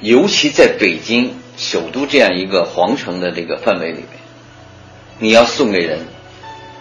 [0.00, 4.20] 尤其在北京首都这样一个皇城的这个范围里边，
[5.18, 6.06] 你要送给人，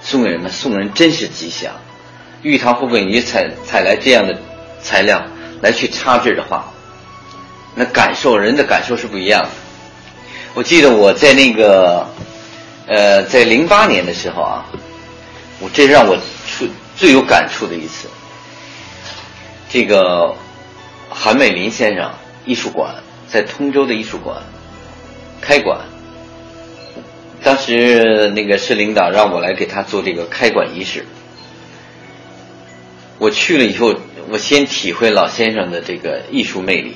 [0.01, 1.73] 送给人们送人真是吉祥。
[2.41, 4.37] 玉堂富贵，你采采来这样的
[4.81, 5.23] 材料
[5.61, 6.71] 来去插制的话。
[7.73, 9.49] 那感受人的感受是不一样的。
[10.53, 12.07] 我记得我在那个，
[12.87, 14.65] 呃，在零八年的时候啊，
[15.59, 16.15] 我这让我
[16.47, 18.07] 出最有感触的一次。
[19.69, 20.35] 这个
[21.09, 22.13] 韩美林先生
[22.45, 22.95] 艺术馆
[23.27, 24.37] 在通州的艺术馆
[25.41, 25.79] 开馆，
[27.45, 31.05] 当时那个市领导让我来给他做这个开馆仪式。
[33.19, 33.93] 我去了以后，
[34.29, 36.95] 我先体会老先生的这个艺术魅力。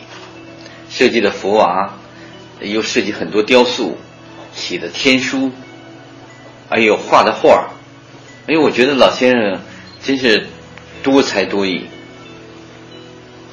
[0.89, 1.93] 设计的佛娃，
[2.61, 3.95] 又设计很多雕塑，
[4.55, 5.51] 写的天书，
[6.67, 7.69] 还有画的画儿，
[8.47, 9.61] 哎，我觉得老先生
[10.03, 10.47] 真是
[11.03, 11.85] 多才多艺，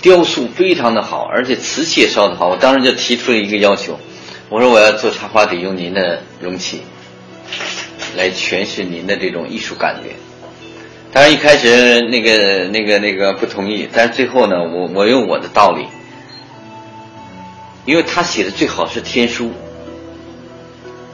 [0.00, 2.48] 雕塑非常的好，而且瓷器也烧得好。
[2.48, 4.00] 我当时就提出了一个要求，
[4.48, 6.82] 我说我要做插花得用您的容器，
[8.16, 10.14] 来诠释您的这种艺术感觉。
[11.12, 15.86] 当然一开始那个那个那个不同意，但是最后呢，我我用我的道理。
[17.86, 19.52] 因为他写的最好是天书，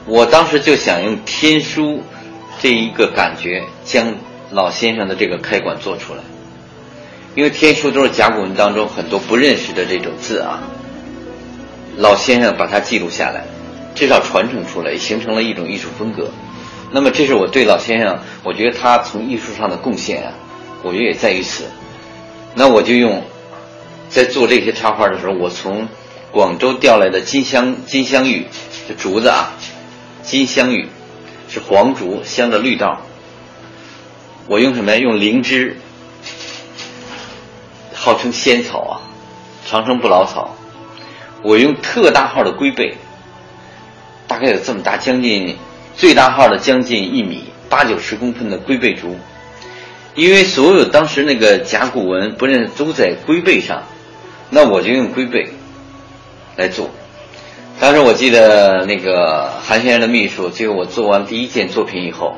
[0.07, 2.01] 我当时就想用天书
[2.59, 4.15] 这一个感觉，将
[4.51, 6.21] 老先生的这个开馆做出来。
[7.35, 10.63] 因为天书都是甲骨文当中很多不认识的这种字啊，
[11.97, 13.45] 老先生把它记录下来，
[13.95, 16.29] 至少传承出来，形成了一种艺术风格。
[16.91, 20.33] 那么，这是我对老先生，我觉得他从艺术上的贡献啊，
[20.83, 21.65] 我觉得也在于此。
[22.55, 23.23] 那我就用
[24.09, 25.87] 在做这些插画的时候，我从。
[26.31, 28.47] 广州调来的金香金香玉，
[28.87, 29.51] 这竹子啊，
[30.23, 30.89] 金香玉
[31.47, 33.01] 是黄竹镶的绿道。
[34.47, 34.97] 我用什么呀？
[34.97, 35.77] 用灵芝，
[37.93, 38.93] 号称仙草啊，
[39.69, 40.55] 长生不老草。
[41.43, 42.95] 我用特大号的龟背，
[44.27, 45.57] 大概有这么大，将近
[45.95, 49.15] 最大号的将近一米，八九十公分的龟背竹。
[50.15, 53.83] 因为所有当时那个甲骨文不认都在龟背上，
[54.49, 55.49] 那我就用龟背。
[56.55, 56.91] 来做，
[57.79, 62.37] 当时我记得那个韩先生的秘书，就我做完第一件作品以后，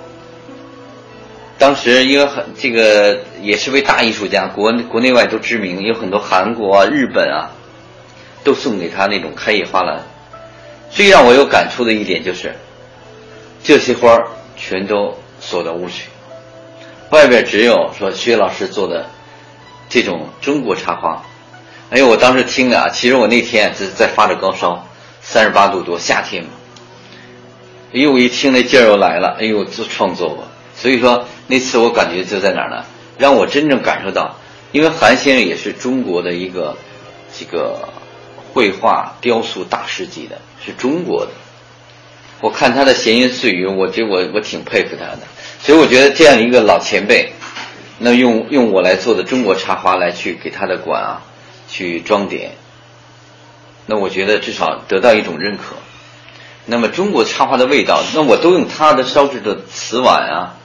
[1.58, 7.51] 当时因为很这个也是位大艺术家，国国内外都知名，有很多韩国啊、日本啊，
[8.46, 10.02] 都送给他那种开业花篮。
[10.89, 12.56] 最让我有感触的一点就是，
[13.62, 14.18] 这些花
[14.56, 16.06] 全都锁到屋去，
[17.10, 19.08] 外边只有说薛老师做的
[19.89, 21.26] 这种中国插花。
[21.89, 24.88] 哎呦，我当时听了啊，其实我那天是在发着高烧，
[25.22, 26.50] 三十八度多，夏天嘛。
[27.93, 30.43] 哎呦，我一听那劲儿又来了，哎呦，做创作吧。
[30.76, 32.86] 所以说那次我感觉就在哪儿呢？
[33.18, 34.36] 让我真正感受到，
[34.72, 36.78] 因为韩先生也是中国的一个
[37.38, 37.89] 这个
[38.56, 41.32] 绘画雕塑大师级的，是中国的。
[42.39, 45.20] 我看他的闲言碎语，我觉得我我挺佩服他的。
[45.60, 47.34] 所以我觉得这样一个老前辈，
[47.99, 51.22] 那用用我来做的中国插花来去给他的馆啊。
[51.68, 52.51] 去装点，
[53.88, 55.76] 那我觉得至少得到一种认可。
[56.66, 60.56] 那么中国插花的味道，那我都用他的烧制的瓷碗啊，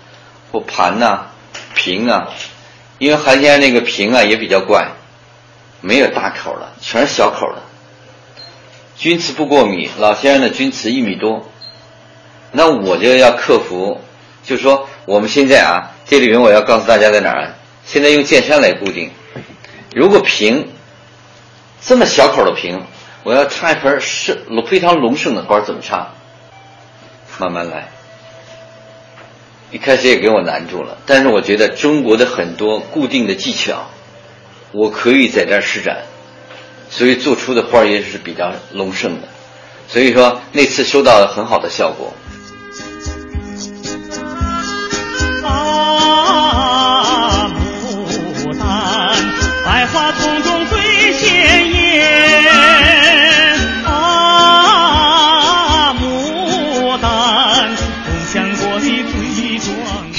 [0.52, 1.28] 或盘呐、
[1.74, 2.28] 瓶啊。
[2.98, 4.92] 因为韩先生那个瓶啊也比较怪，
[5.80, 7.62] 没有大口的，全是小口的。
[9.00, 11.48] 钧瓷不过米，老先生的钧瓷一米多，
[12.52, 13.98] 那我就要克服，
[14.44, 17.54] 就是说我们现在啊，这里面我要告诉大家在哪儿？
[17.86, 19.10] 现在用剑山来固定。
[19.94, 20.68] 如果平，
[21.80, 22.82] 这么小口的平，
[23.22, 26.10] 我要唱一盆是非常隆盛的花，怎么唱？
[27.38, 27.88] 慢慢来。
[29.70, 33.88] 一开始也给我难住了，但是我觉得中国的很多固定的技巧，
[34.72, 36.02] 我可以在这施展，
[36.90, 39.28] 所以做出的花也是比较隆盛的。
[39.88, 42.12] 所以说那次收到了很好的效果。
[45.42, 45.50] 啊，
[47.48, 49.16] 牡丹，
[49.64, 52.29] 百花丛中最鲜艳。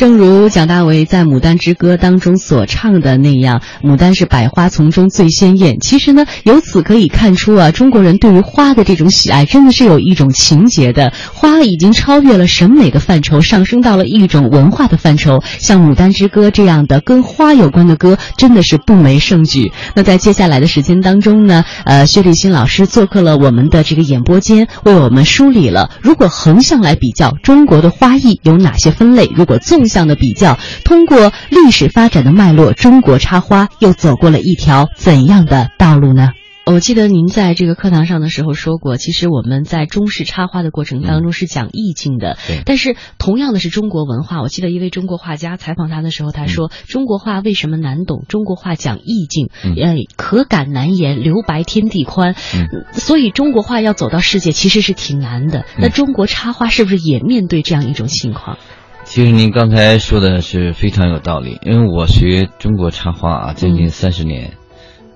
[0.01, 5.77] 正如蒋大为在《牡丹之歌》当中所唱的那样，牡丹是百花丛中最鲜艳。
[5.79, 11.13] 其实呢，由此可以看出啊，中国人对于花的这种喜爱真的是有一种情节的。
[11.35, 15.43] 花已经超越了审美的范畴，上升到了一种文化的范畴。
[15.59, 19.71] 像《牡丹之歌》这样的跟花有关的歌，真的是不枚胜举。
[19.93, 36.29] 那在接下来的时间当中呢，呃，薛立新老师做客了我们的这个演播间，为我们梳理了如果横向来比较中国的花艺有哪些分类，如果纵向的比较，通过历史发展的脉络，中国插花又走过了一条怎样的道路呢？
[36.63, 42.37] 我记得您在这个课堂上的时候说过，其实我们在中式插花的过程当中是讲意境的。
[42.47, 48.25] 对但是同样的是中国文化，我记得一位中国画家采访他的时候，他说、中国画为什么难懂？
[48.29, 52.35] 中国画讲意境，嗯呃，可感难言，留白天地宽。
[52.53, 55.65] 嗯所以中国画要走到世界其实是挺难的。
[55.79, 58.59] 那中国插花是不是也面对这样一种情况？
[59.03, 64.53] 其实您刚才说的是非常有道理，因为我学中国插花啊，将近三十年，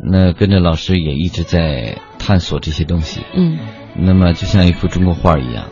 [0.04, 3.22] 那跟着老师也一直在探索这些东西。
[3.34, 3.58] 嗯
[3.98, 5.70] 那么就像一幅中国画一样，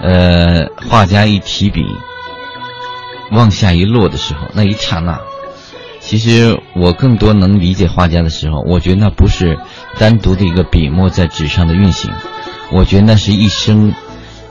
[0.00, 1.84] 呃，画家一提笔，
[3.30, 5.20] 往下一落的时候，那一刹那，
[6.00, 9.58] 其实我更多能理解画家的时候，我觉得那不是
[9.98, 12.10] 单独的一个笔墨在纸上的运行，
[12.72, 13.92] 我觉得那是一生，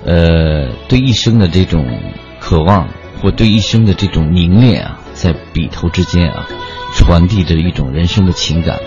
[0.06, 1.84] 呃，对一生的这种
[2.44, 2.90] 渴望
[3.22, 6.46] 或对一生的这种凝练啊，在笔头之间啊，
[6.94, 8.78] 传递着一种人生的情感。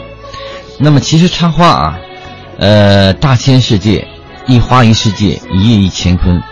[0.78, 1.98] 那么其实插花啊，
[2.58, 4.06] 呃，大千世界，
[4.46, 6.42] 一花一世界，一叶一乾坤。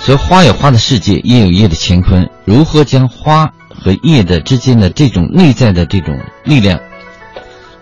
[0.00, 2.28] 所以花有花的世界，叶有叶的乾坤。
[2.44, 6.80] 如何将花和叶的之间的这种内在的这种力量，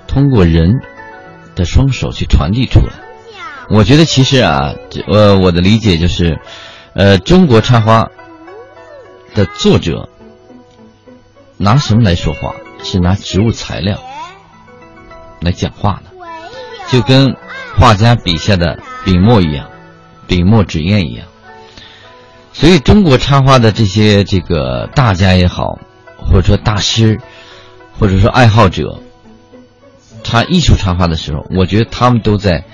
[0.06, 0.80] 通过人
[1.54, 2.92] 的双手去传递出来？
[3.70, 4.74] 我觉得其实啊，
[5.10, 6.38] 呃，我的理解就是，
[6.92, 8.10] 呃，中国插花
[9.34, 10.08] 的作者
[11.56, 12.54] 拿什么来说话？
[12.86, 13.98] 是拿植物材料
[15.40, 16.10] 来讲话的，
[16.90, 17.34] 就跟
[17.78, 19.70] 画家笔下的笔墨一样，
[20.26, 21.26] 笔墨纸砚一样。
[22.52, 25.78] 所以，中国插花的这些这个大家也好，
[26.18, 27.18] 或者说大师，
[27.98, 29.00] 或者说爱好者，
[30.22, 32.64] 插艺术插花的时候，我觉得他们都在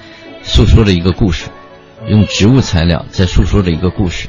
[0.42, 1.46] 诉说着一个故事，
[2.08, 4.28] 用植物材料在诉说着一个故事。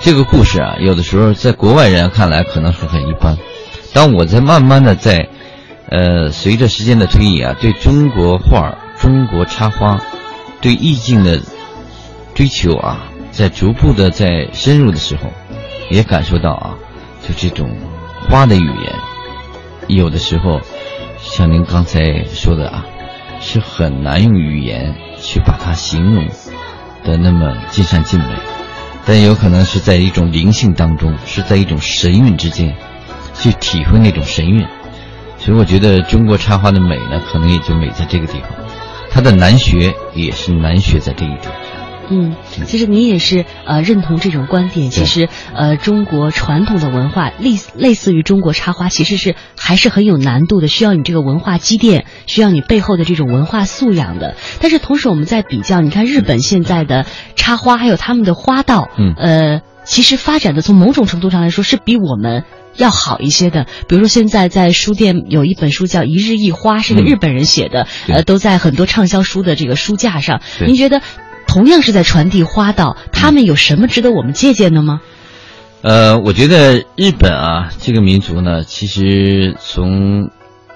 [0.00, 3.36] 这个故事啊，有的时候在国外人看来可能是很一般。
[3.92, 5.28] 当我在慢慢的在，
[5.90, 9.98] 呃，随着时间的推移啊，对中国画、中国插花，
[10.60, 11.40] 对意境的
[12.34, 15.32] 追求啊，在逐步的在深入的时候，
[15.90, 16.74] 也感受到啊，
[17.26, 17.76] 就这种
[18.28, 18.94] 花的语言，
[19.88, 20.60] 有的时候
[21.20, 22.84] 像您刚才说的啊，
[23.40, 26.28] 是很难用语言去把它形容
[27.02, 28.26] 的那么尽善尽美，
[29.08, 32.76] 但有可能是在一种灵性当中，是在一种神韵之间，
[33.34, 34.66] 去体会那种神韵。
[35.38, 38.50] 所以我觉得中国插花的美呢，可能也就美在这个地方，
[39.08, 41.42] 它的难学也是难学在这一点。
[42.10, 42.36] 嗯，
[42.66, 44.90] 其实您也是呃认同这种观点。
[44.90, 54.36] 其实呃，中国传统的文化类类似于中国插花，其实是还是很有难度的，需要你这个文化积淀，需要你背后的这种文化素养的。
[54.60, 62.44] 但是同时我们在比较，你看日本现在的插花，还有他们的花道，嗯，呃，其实发展的从某种程度上来说是比我们。
[62.78, 70.42] 要好一些的，比如说现在在书店有一本书叫《一日一花》，是个日本人写的，嗯、呃，都在很多畅销书的这个书架上。
[70.60, 71.00] 您觉得？
[71.46, 75.00] 同样是在传递花道，他们有什么值得我们借鉴的吗？
[75.82, 80.30] 呃，我觉得日本啊，这个民族呢，其实从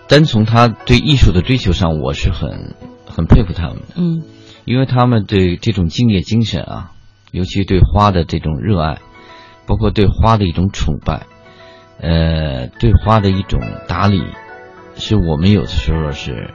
[0.07, 2.75] 单从他对艺术的追求上，我是很
[3.07, 3.83] 很佩服他们的。
[3.97, 4.23] 嗯，
[4.65, 6.93] 因为他们对这种敬业精神啊，
[7.33, 9.01] 尤其对花的这种热爱，
[9.67, 11.27] 包括对花的一种崇拜，
[12.01, 14.23] 呃，对花的一种打理，
[14.97, 16.51] 是我们有的时候是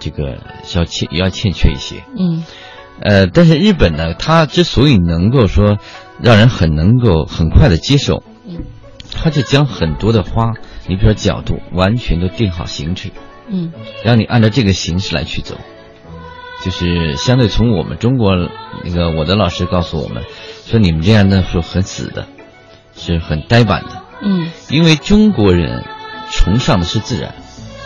[0.00, 0.38] 这个
[0.74, 2.02] 要欠要欠缺一些。
[2.18, 2.44] 嗯。
[3.00, 5.78] 呃，但是日本呢，它之所以能够说
[6.20, 8.58] 让人很能够很快的接受，嗯，
[9.12, 10.52] 他就将很多的花，
[10.86, 13.10] 你比如说角度，完全都定好形制，
[13.50, 13.72] 嗯，
[14.04, 15.56] 让你按照这个形式来去走。
[16.64, 18.30] 就是相对从我们中国
[18.84, 20.22] 那个我的老师告诉我们，
[20.64, 22.26] 说你们这样的是很死的，
[22.94, 24.02] 是很呆板的。
[24.22, 25.84] 嗯，因为中国人
[26.30, 27.34] 崇尚的是自然，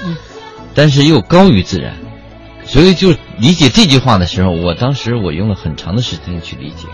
[0.04, 0.16] 嗯，
[0.74, 1.94] 但是又高于自然，
[2.64, 6.88] 所以就理解这句话的时候，我当时我用了很长的时间去理解。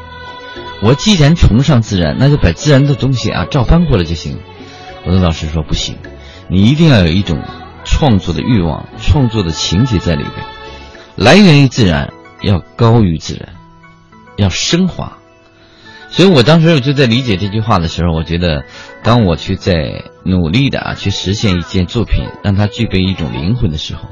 [0.83, 4.39] 我既然崇尚自然，那就把自然的东西啊照搬过来就行。
[5.07, 5.97] 我的老师说不行，
[6.49, 7.41] 你一定要有一种
[7.85, 10.35] 创作的欲望、创作的情节在里边，
[11.17, 12.13] 来源于自然，
[12.43, 13.55] 要高于自然，
[14.37, 15.19] 要升华。
[16.11, 18.65] 所以我当时我就在理解这句话的时候，我觉得，
[19.03, 24.09] 当我去在努力的啊去实现一件作品，让它具备一种灵魂的时候，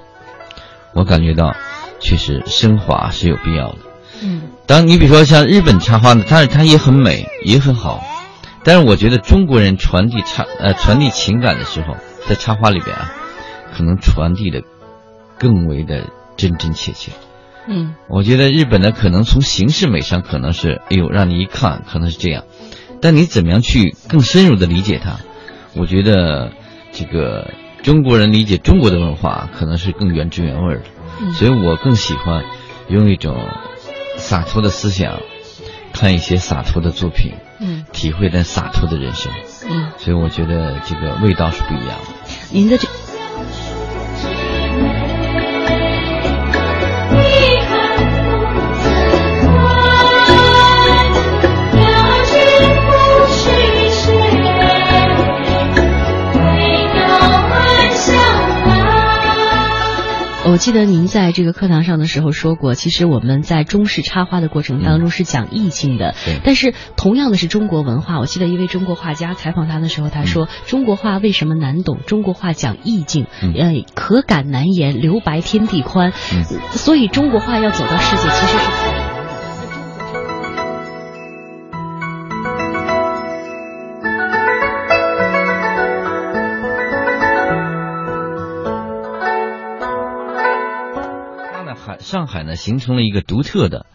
[0.94, 1.54] 我感觉到，
[2.00, 3.78] 确实升华是有必要的。
[4.22, 8.02] 嗯，当你比如说像日本插花呢，但是它也很美，也很好，
[8.64, 11.96] 但是我觉得中国人传递插呃传递情感的时候，
[12.28, 13.12] 在插花里边啊，
[13.72, 14.62] 可能传递的
[15.38, 17.12] 更为的真真切切。
[17.68, 22.44] 嗯，我觉得日本呢，可能从形式美上可能是，哎呦，让你一看可能是这样，
[23.00, 25.20] 但你怎么样去更深入的理解它？
[25.76, 26.52] 我觉得
[26.92, 27.50] 这个
[27.82, 30.82] 中国人理解中国的文化，可能是更原汁原味的。
[31.22, 32.44] 嗯所以我更喜欢
[32.88, 33.36] 用一种
[34.16, 35.20] 洒脱的思想，
[35.92, 39.32] 看一些洒脱的作品，嗯体会那洒脱的人生。
[39.68, 42.30] 嗯，所以我觉得这个味道是不一样的。
[42.52, 42.88] 您的这。
[60.50, 66.16] 我记得您在这个课堂上的时候说过，其实我们在中式插花的过程当中是讲意境的。
[66.24, 72.00] 对但是同样的是中国文化，我记得一位中国画家采访他的时候，他说、中国画为什么难懂？
[72.04, 76.12] 中国画讲意境，嗯呃，可感难言，留白天地宽。
[76.32, 76.42] 嗯
[76.72, 79.09] 所以中国画要走到世界，其实是。
[92.10, 93.86] 上海呢形成了一个独特的，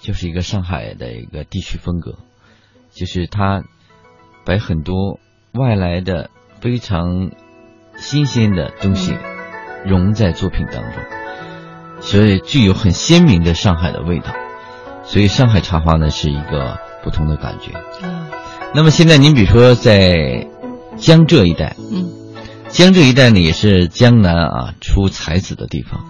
[0.00, 2.18] 就是一个上海的一个地区风格，
[2.92, 3.62] 就是它
[4.44, 5.20] 把很多
[5.52, 6.30] 外来的
[6.60, 7.30] 非常
[7.96, 9.16] 新鲜的东西
[9.86, 11.00] 融在作品当中，
[12.00, 14.34] 所以具有很鲜明的上海的味道。
[15.04, 17.70] 所以上海茶花呢是一个不同的感觉。
[18.02, 18.26] 嗯
[18.74, 20.48] 那么现在您比如说在
[20.96, 22.10] 江浙一带，嗯，
[22.68, 26.04] 江浙一带呢也是江南啊出才子的地方，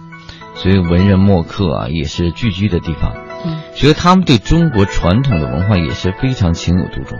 [0.55, 3.13] 所以文人墨客啊也是聚居的地方。
[3.45, 7.19] 嗯，所以他们对中国传统的文化也是非常情有独钟。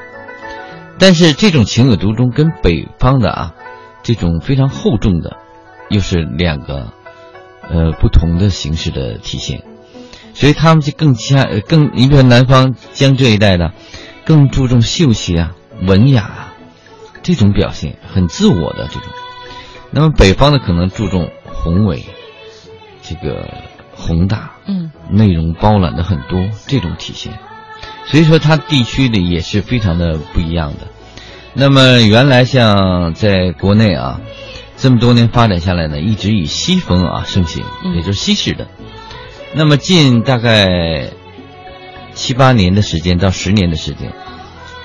[0.98, 3.54] 但是这种情有独钟跟北方的啊
[4.02, 5.38] 这种非常厚重的，
[5.90, 6.94] 又是两个
[7.62, 9.64] 呃不同的形式的体现。
[10.34, 13.74] 所以他们就更加呃更，你比如南方江浙一带的，
[14.26, 15.52] 更注重秀气啊、
[15.88, 16.54] 文雅啊
[17.24, 19.10] 这种表现，很自我的这种。
[19.92, 22.06] 那么北方的，可能注重宏伟，
[23.08, 23.48] 这个
[23.94, 27.38] 宏大，嗯，内容包揽的很多这种体现。
[28.06, 30.88] 所以说，它地区的也是非常的不一样的。
[31.54, 34.20] 那么原来像在国内啊，
[34.78, 38.68] 这么多年发展下来呢，一直以西风啊盛行，嗯也就是西式的。
[39.54, 41.12] 那么近大概
[42.14, 44.12] 七八年的时间到十年的时间，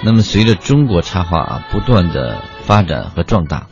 [0.04, 3.66] 那么随着中国插画啊不断的发展和壮大，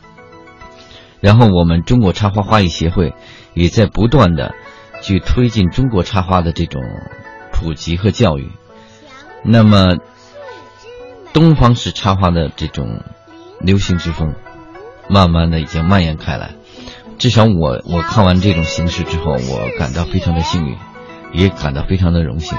[1.21, 3.13] 然后我们中国插画画艺协会
[3.53, 4.53] 也在不断的
[5.01, 6.81] 去推进中国插花的这种
[7.51, 8.51] 普及和教育。
[9.43, 9.97] 那么
[11.33, 13.03] 东方式插花的这种
[13.61, 14.35] 流行之风，
[15.09, 16.51] 慢慢的已经蔓延开来。
[17.17, 20.77] 至少我我看完这种形式之后，我感到非常的幸运，
[21.33, 22.57] 也感到非常的荣幸。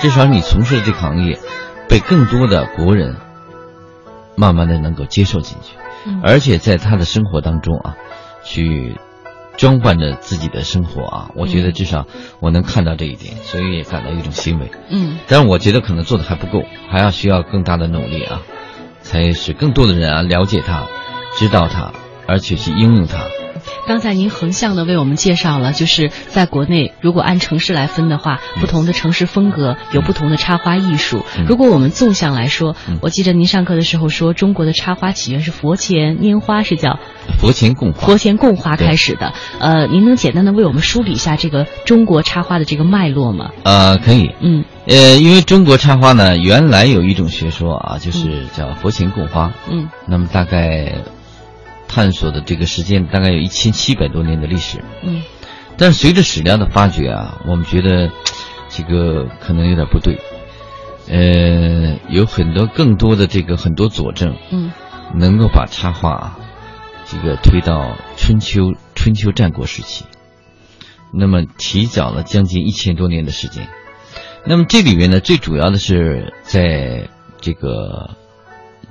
[0.00, 1.38] 至少你从事的这个行业，
[1.88, 3.16] 被更多的国人
[4.36, 5.76] 慢慢的能够接受进去，
[6.06, 7.96] 嗯而且在他的生活当中啊，
[8.42, 8.98] 去
[9.60, 12.06] 装扮着自己的生活啊，我觉得至少
[12.40, 14.70] 我能看到这一点，所以也感到一种欣慰。
[14.88, 18.40] 嗯但是我觉得可能做的还不够，还要需要更大的努力啊，
[19.02, 20.86] 才使更多的人啊了解它，
[21.36, 21.92] 知道它，
[22.26, 23.18] 而且去应用它。
[23.86, 31.24] 刚才您横向的为我们介绍了，就是在国内，如果按城市来分的话，不同的城市风格有不同的插花艺术。
[31.36, 36.98] 嗯如果我们纵向来说，嗯我记得您上课的时候说，中国的插花起源是佛前拈花，是叫
[37.38, 39.32] 佛前供花，佛前供花开始的。
[39.58, 43.50] 呃，您能简单的为我们梳理一下这个中国插花的这个脉络吗？
[43.64, 44.30] 呃，可以。
[44.40, 49.52] 嗯，呃，因为中国插花呢，原来有一种学说啊，就是叫佛前供花。
[49.70, 49.88] 嗯。
[50.06, 50.94] 那么大概
[51.90, 54.82] 探索的这个时间大概有一千七百多年的历史。
[55.02, 55.22] 嗯。
[55.76, 58.10] 但是随着史料的发掘啊，我们觉得
[58.68, 60.20] 这个可能有点不对。
[61.08, 64.36] 呃，有很多更多的这个很多佐证。
[64.52, 64.70] 嗯。
[65.12, 66.38] 能够把插画啊，
[67.04, 70.04] 这个推到春秋春秋战国时期，
[71.12, 73.66] 那么提早了将近一千多年的时间。
[74.46, 77.08] 那么这里面呢，最主要的是在
[77.40, 78.10] 这个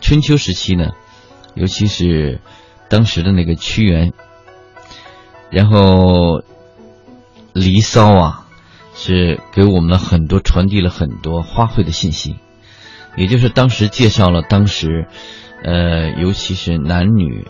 [0.02, 0.90] 春秋时期呢，
[1.56, 2.42] 尤其是
[2.90, 4.14] 当时的那个屈原，
[5.50, 6.40] 然后
[7.54, 8.46] 《离骚》啊，
[8.94, 12.36] 是给我们了很多传递了很多花卉的信息，
[13.16, 15.08] 也就是当时介绍了当时。
[15.62, 17.46] 呃，尤其是男女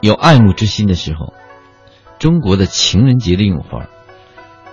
[0.00, 1.32] 有爱慕之心的时候，
[2.18, 3.86] 中国的情人节的用花，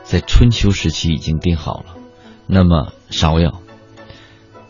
[0.01, 1.93] 在春秋时期已经定好了。
[2.47, 3.61] 那么芍药，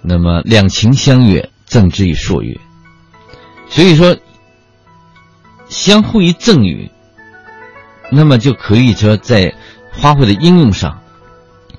[0.04, 2.60] 那么两情相悦，赠之以硕月。
[3.70, 4.18] 所以说，
[5.72, 6.92] 相互于赠予，
[8.12, 9.56] 那么就可以说在
[9.92, 11.00] 花卉的应用上。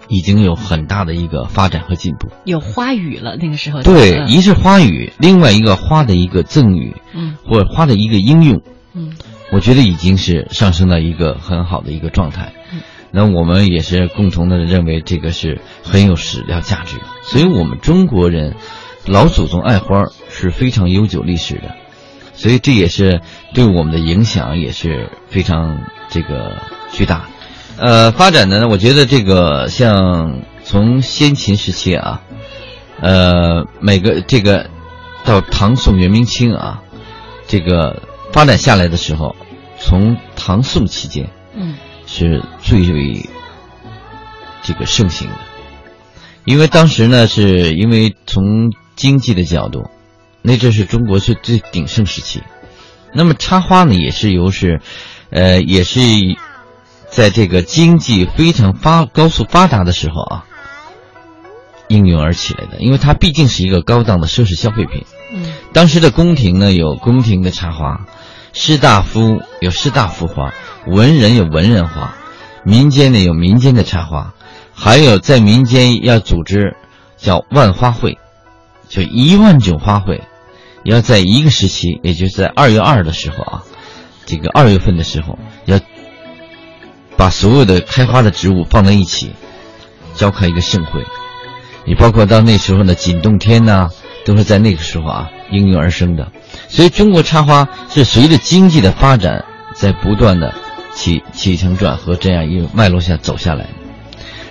[0.09, 3.37] 已经有很大的一个发展和进步，有花语了。
[3.37, 8.61] 那个时候，对，一是花语，另外一个花的一个赠与，嗯，或者花的一个应用，
[8.93, 9.15] 嗯，
[9.53, 12.53] 我觉得已经是上升到一个很好的一个状态。
[12.75, 12.81] 嗯，
[13.11, 16.99] 那我们也是共同的认为这个是很有史料价值。
[17.23, 18.55] 所以我们中国人
[19.07, 21.75] 老祖宗爱花是非常悠久历史的，
[22.43, 23.21] 所以这也是
[23.55, 25.79] 对我们的影响也是非常
[26.09, 27.29] 这个巨大。
[27.77, 32.21] 呃，发展的呢，我觉得这个像从先秦时期啊，
[33.01, 34.69] 呃，每个这个
[35.25, 36.83] 到唐宋元明清啊，
[37.47, 39.37] 这个发展下来的时候，
[39.79, 41.77] 从唐宋期间，嗯，
[42.07, 43.25] 是最为
[44.65, 45.37] 这个盛行的，
[46.45, 49.89] 因为当时呢，是因为从经济的角度，
[50.43, 52.43] 那这是中国是最鼎盛时期，
[53.15, 54.81] 那么插花呢，也是由是，
[55.31, 56.01] 呃，也是。
[57.11, 60.47] 在这个经济非常发高速发达的时候啊，
[61.89, 65.05] 应运而起来的，因为它毕竟是一个高档的奢侈消费品。
[65.31, 68.07] 嗯，当时的宫廷呢有宫廷的插花，
[68.55, 70.55] 士大夫有士大夫花，
[70.87, 72.15] 文人有文人花，
[72.65, 74.33] 民间呢有民间的插花，
[74.75, 76.79] 还有在民间要组织
[77.19, 78.17] 叫万花会，
[78.89, 80.23] 就一万种花卉，
[80.85, 83.63] 要在一个时期，也就是在二月二的时候啊，
[84.27, 85.81] 这个二月份的时候要。
[87.15, 89.31] 把所有的开花的植物放在一起，
[90.17, 91.05] 召开一个盛会。
[91.85, 93.91] 你包括到那时候的锦洞天呐，
[94.25, 96.33] 都是在那个时候啊应运而生的。
[96.69, 100.53] 所以中国插花是随着经济的发展，在不断的
[100.95, 103.69] 起起承转合这样一个脉络下走下来。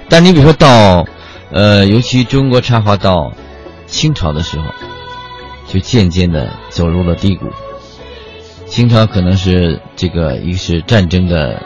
[0.07, 1.05] 但你比如说到，
[1.51, 3.33] 呃，尤其中国插花到
[3.87, 4.65] 清朝的时候，
[5.71, 7.45] 就渐渐的走入了低谷。
[8.65, 11.61] 清朝可能是这个一个是战争的。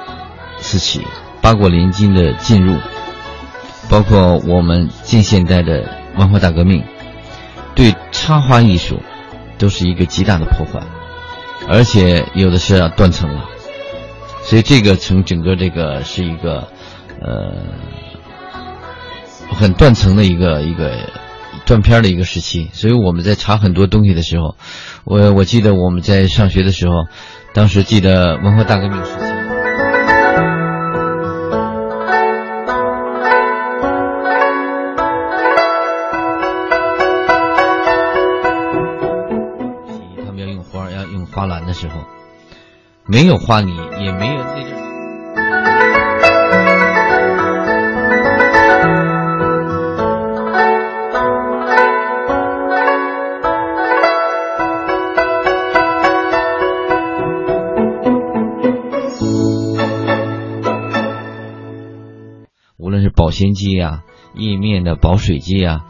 [0.57, 1.05] 四起，
[1.41, 2.79] 八国联军的进入，
[3.89, 5.83] 包括我们近现代的
[6.17, 6.81] 文化大革命，
[7.75, 9.01] 对插花艺术
[9.57, 10.81] 都是一个极大的破坏，
[11.67, 13.43] 而且有的是要断层了。
[14.43, 16.69] 所以这个从整个这个是一个
[17.21, 17.53] 呃
[19.51, 20.97] 很断层的一个一个
[21.65, 22.69] 断片的一个时期。
[22.73, 24.55] 所以我们在查很多东西的时候，
[25.03, 27.05] 我我记得我们在上学的时候，
[27.53, 29.19] 当时记得文化大革命时期。
[40.25, 41.95] 他们要用花要用花篮的时候，
[43.05, 44.84] 没有花泥，也没有那种。
[63.35, 63.99] 鲜机啊，
[64.33, 65.81] 意面的保水机啊。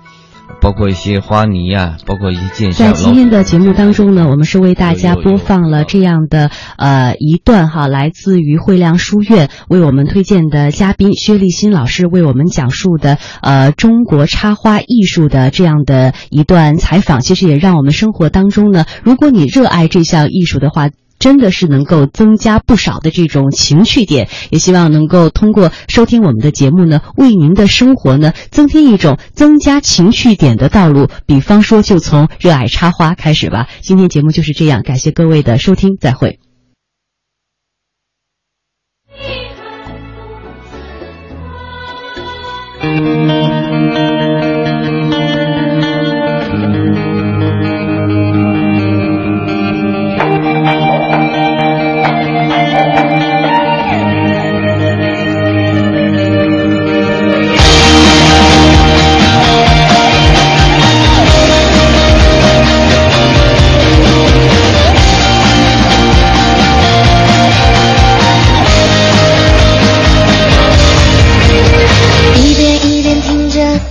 [0.62, 17.22] 包括一些花泥呀，包括一些建在今天的节目当中呢，我们是为大家播放了这样的呃一段哈，来自于惠亮书院为我们推荐的嘉宾薛立新老师为我们讲述的呃中国插花艺术的这样的一段采访。
[17.22, 20.90] 其实也让我们生活当中呢，如果你热爱这项艺术的话。
[21.20, 31.08] 真的是能够增加不少的这种情趣点，也希望能够通过收听我们的节目呢，为您的生活呢增添一种增加情趣点的道路。
[31.26, 33.68] 比方说，就从热爱插花开始吧。
[33.82, 36.40] 今天节目就是这样，感谢各位的收听，再会。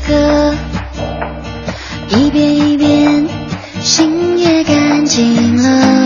[0.07, 0.55] 歌。
[2.09, 3.27] 一遍一遍
[3.81, 6.05] 心也干净了。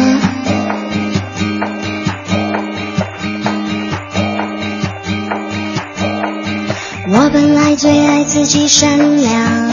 [7.11, 9.72] 我本来最爱自己善良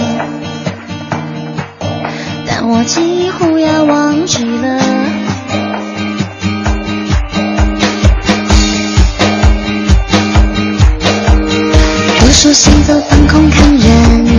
[2.48, 5.05] 但我几乎要忘记了
[12.56, 14.35] 行走放空看人。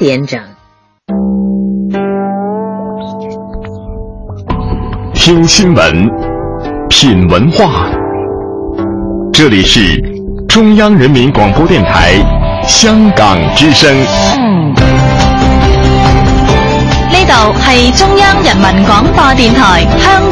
[0.00, 0.40] 点整。
[5.12, 6.08] 听新闻，
[6.88, 7.90] 品文化，
[9.30, 10.00] 这里是
[10.48, 12.14] 中央人民广播电台
[12.66, 13.94] 香港之声。
[13.94, 14.06] 呢
[17.28, 20.30] 度系中央人民广播电台香。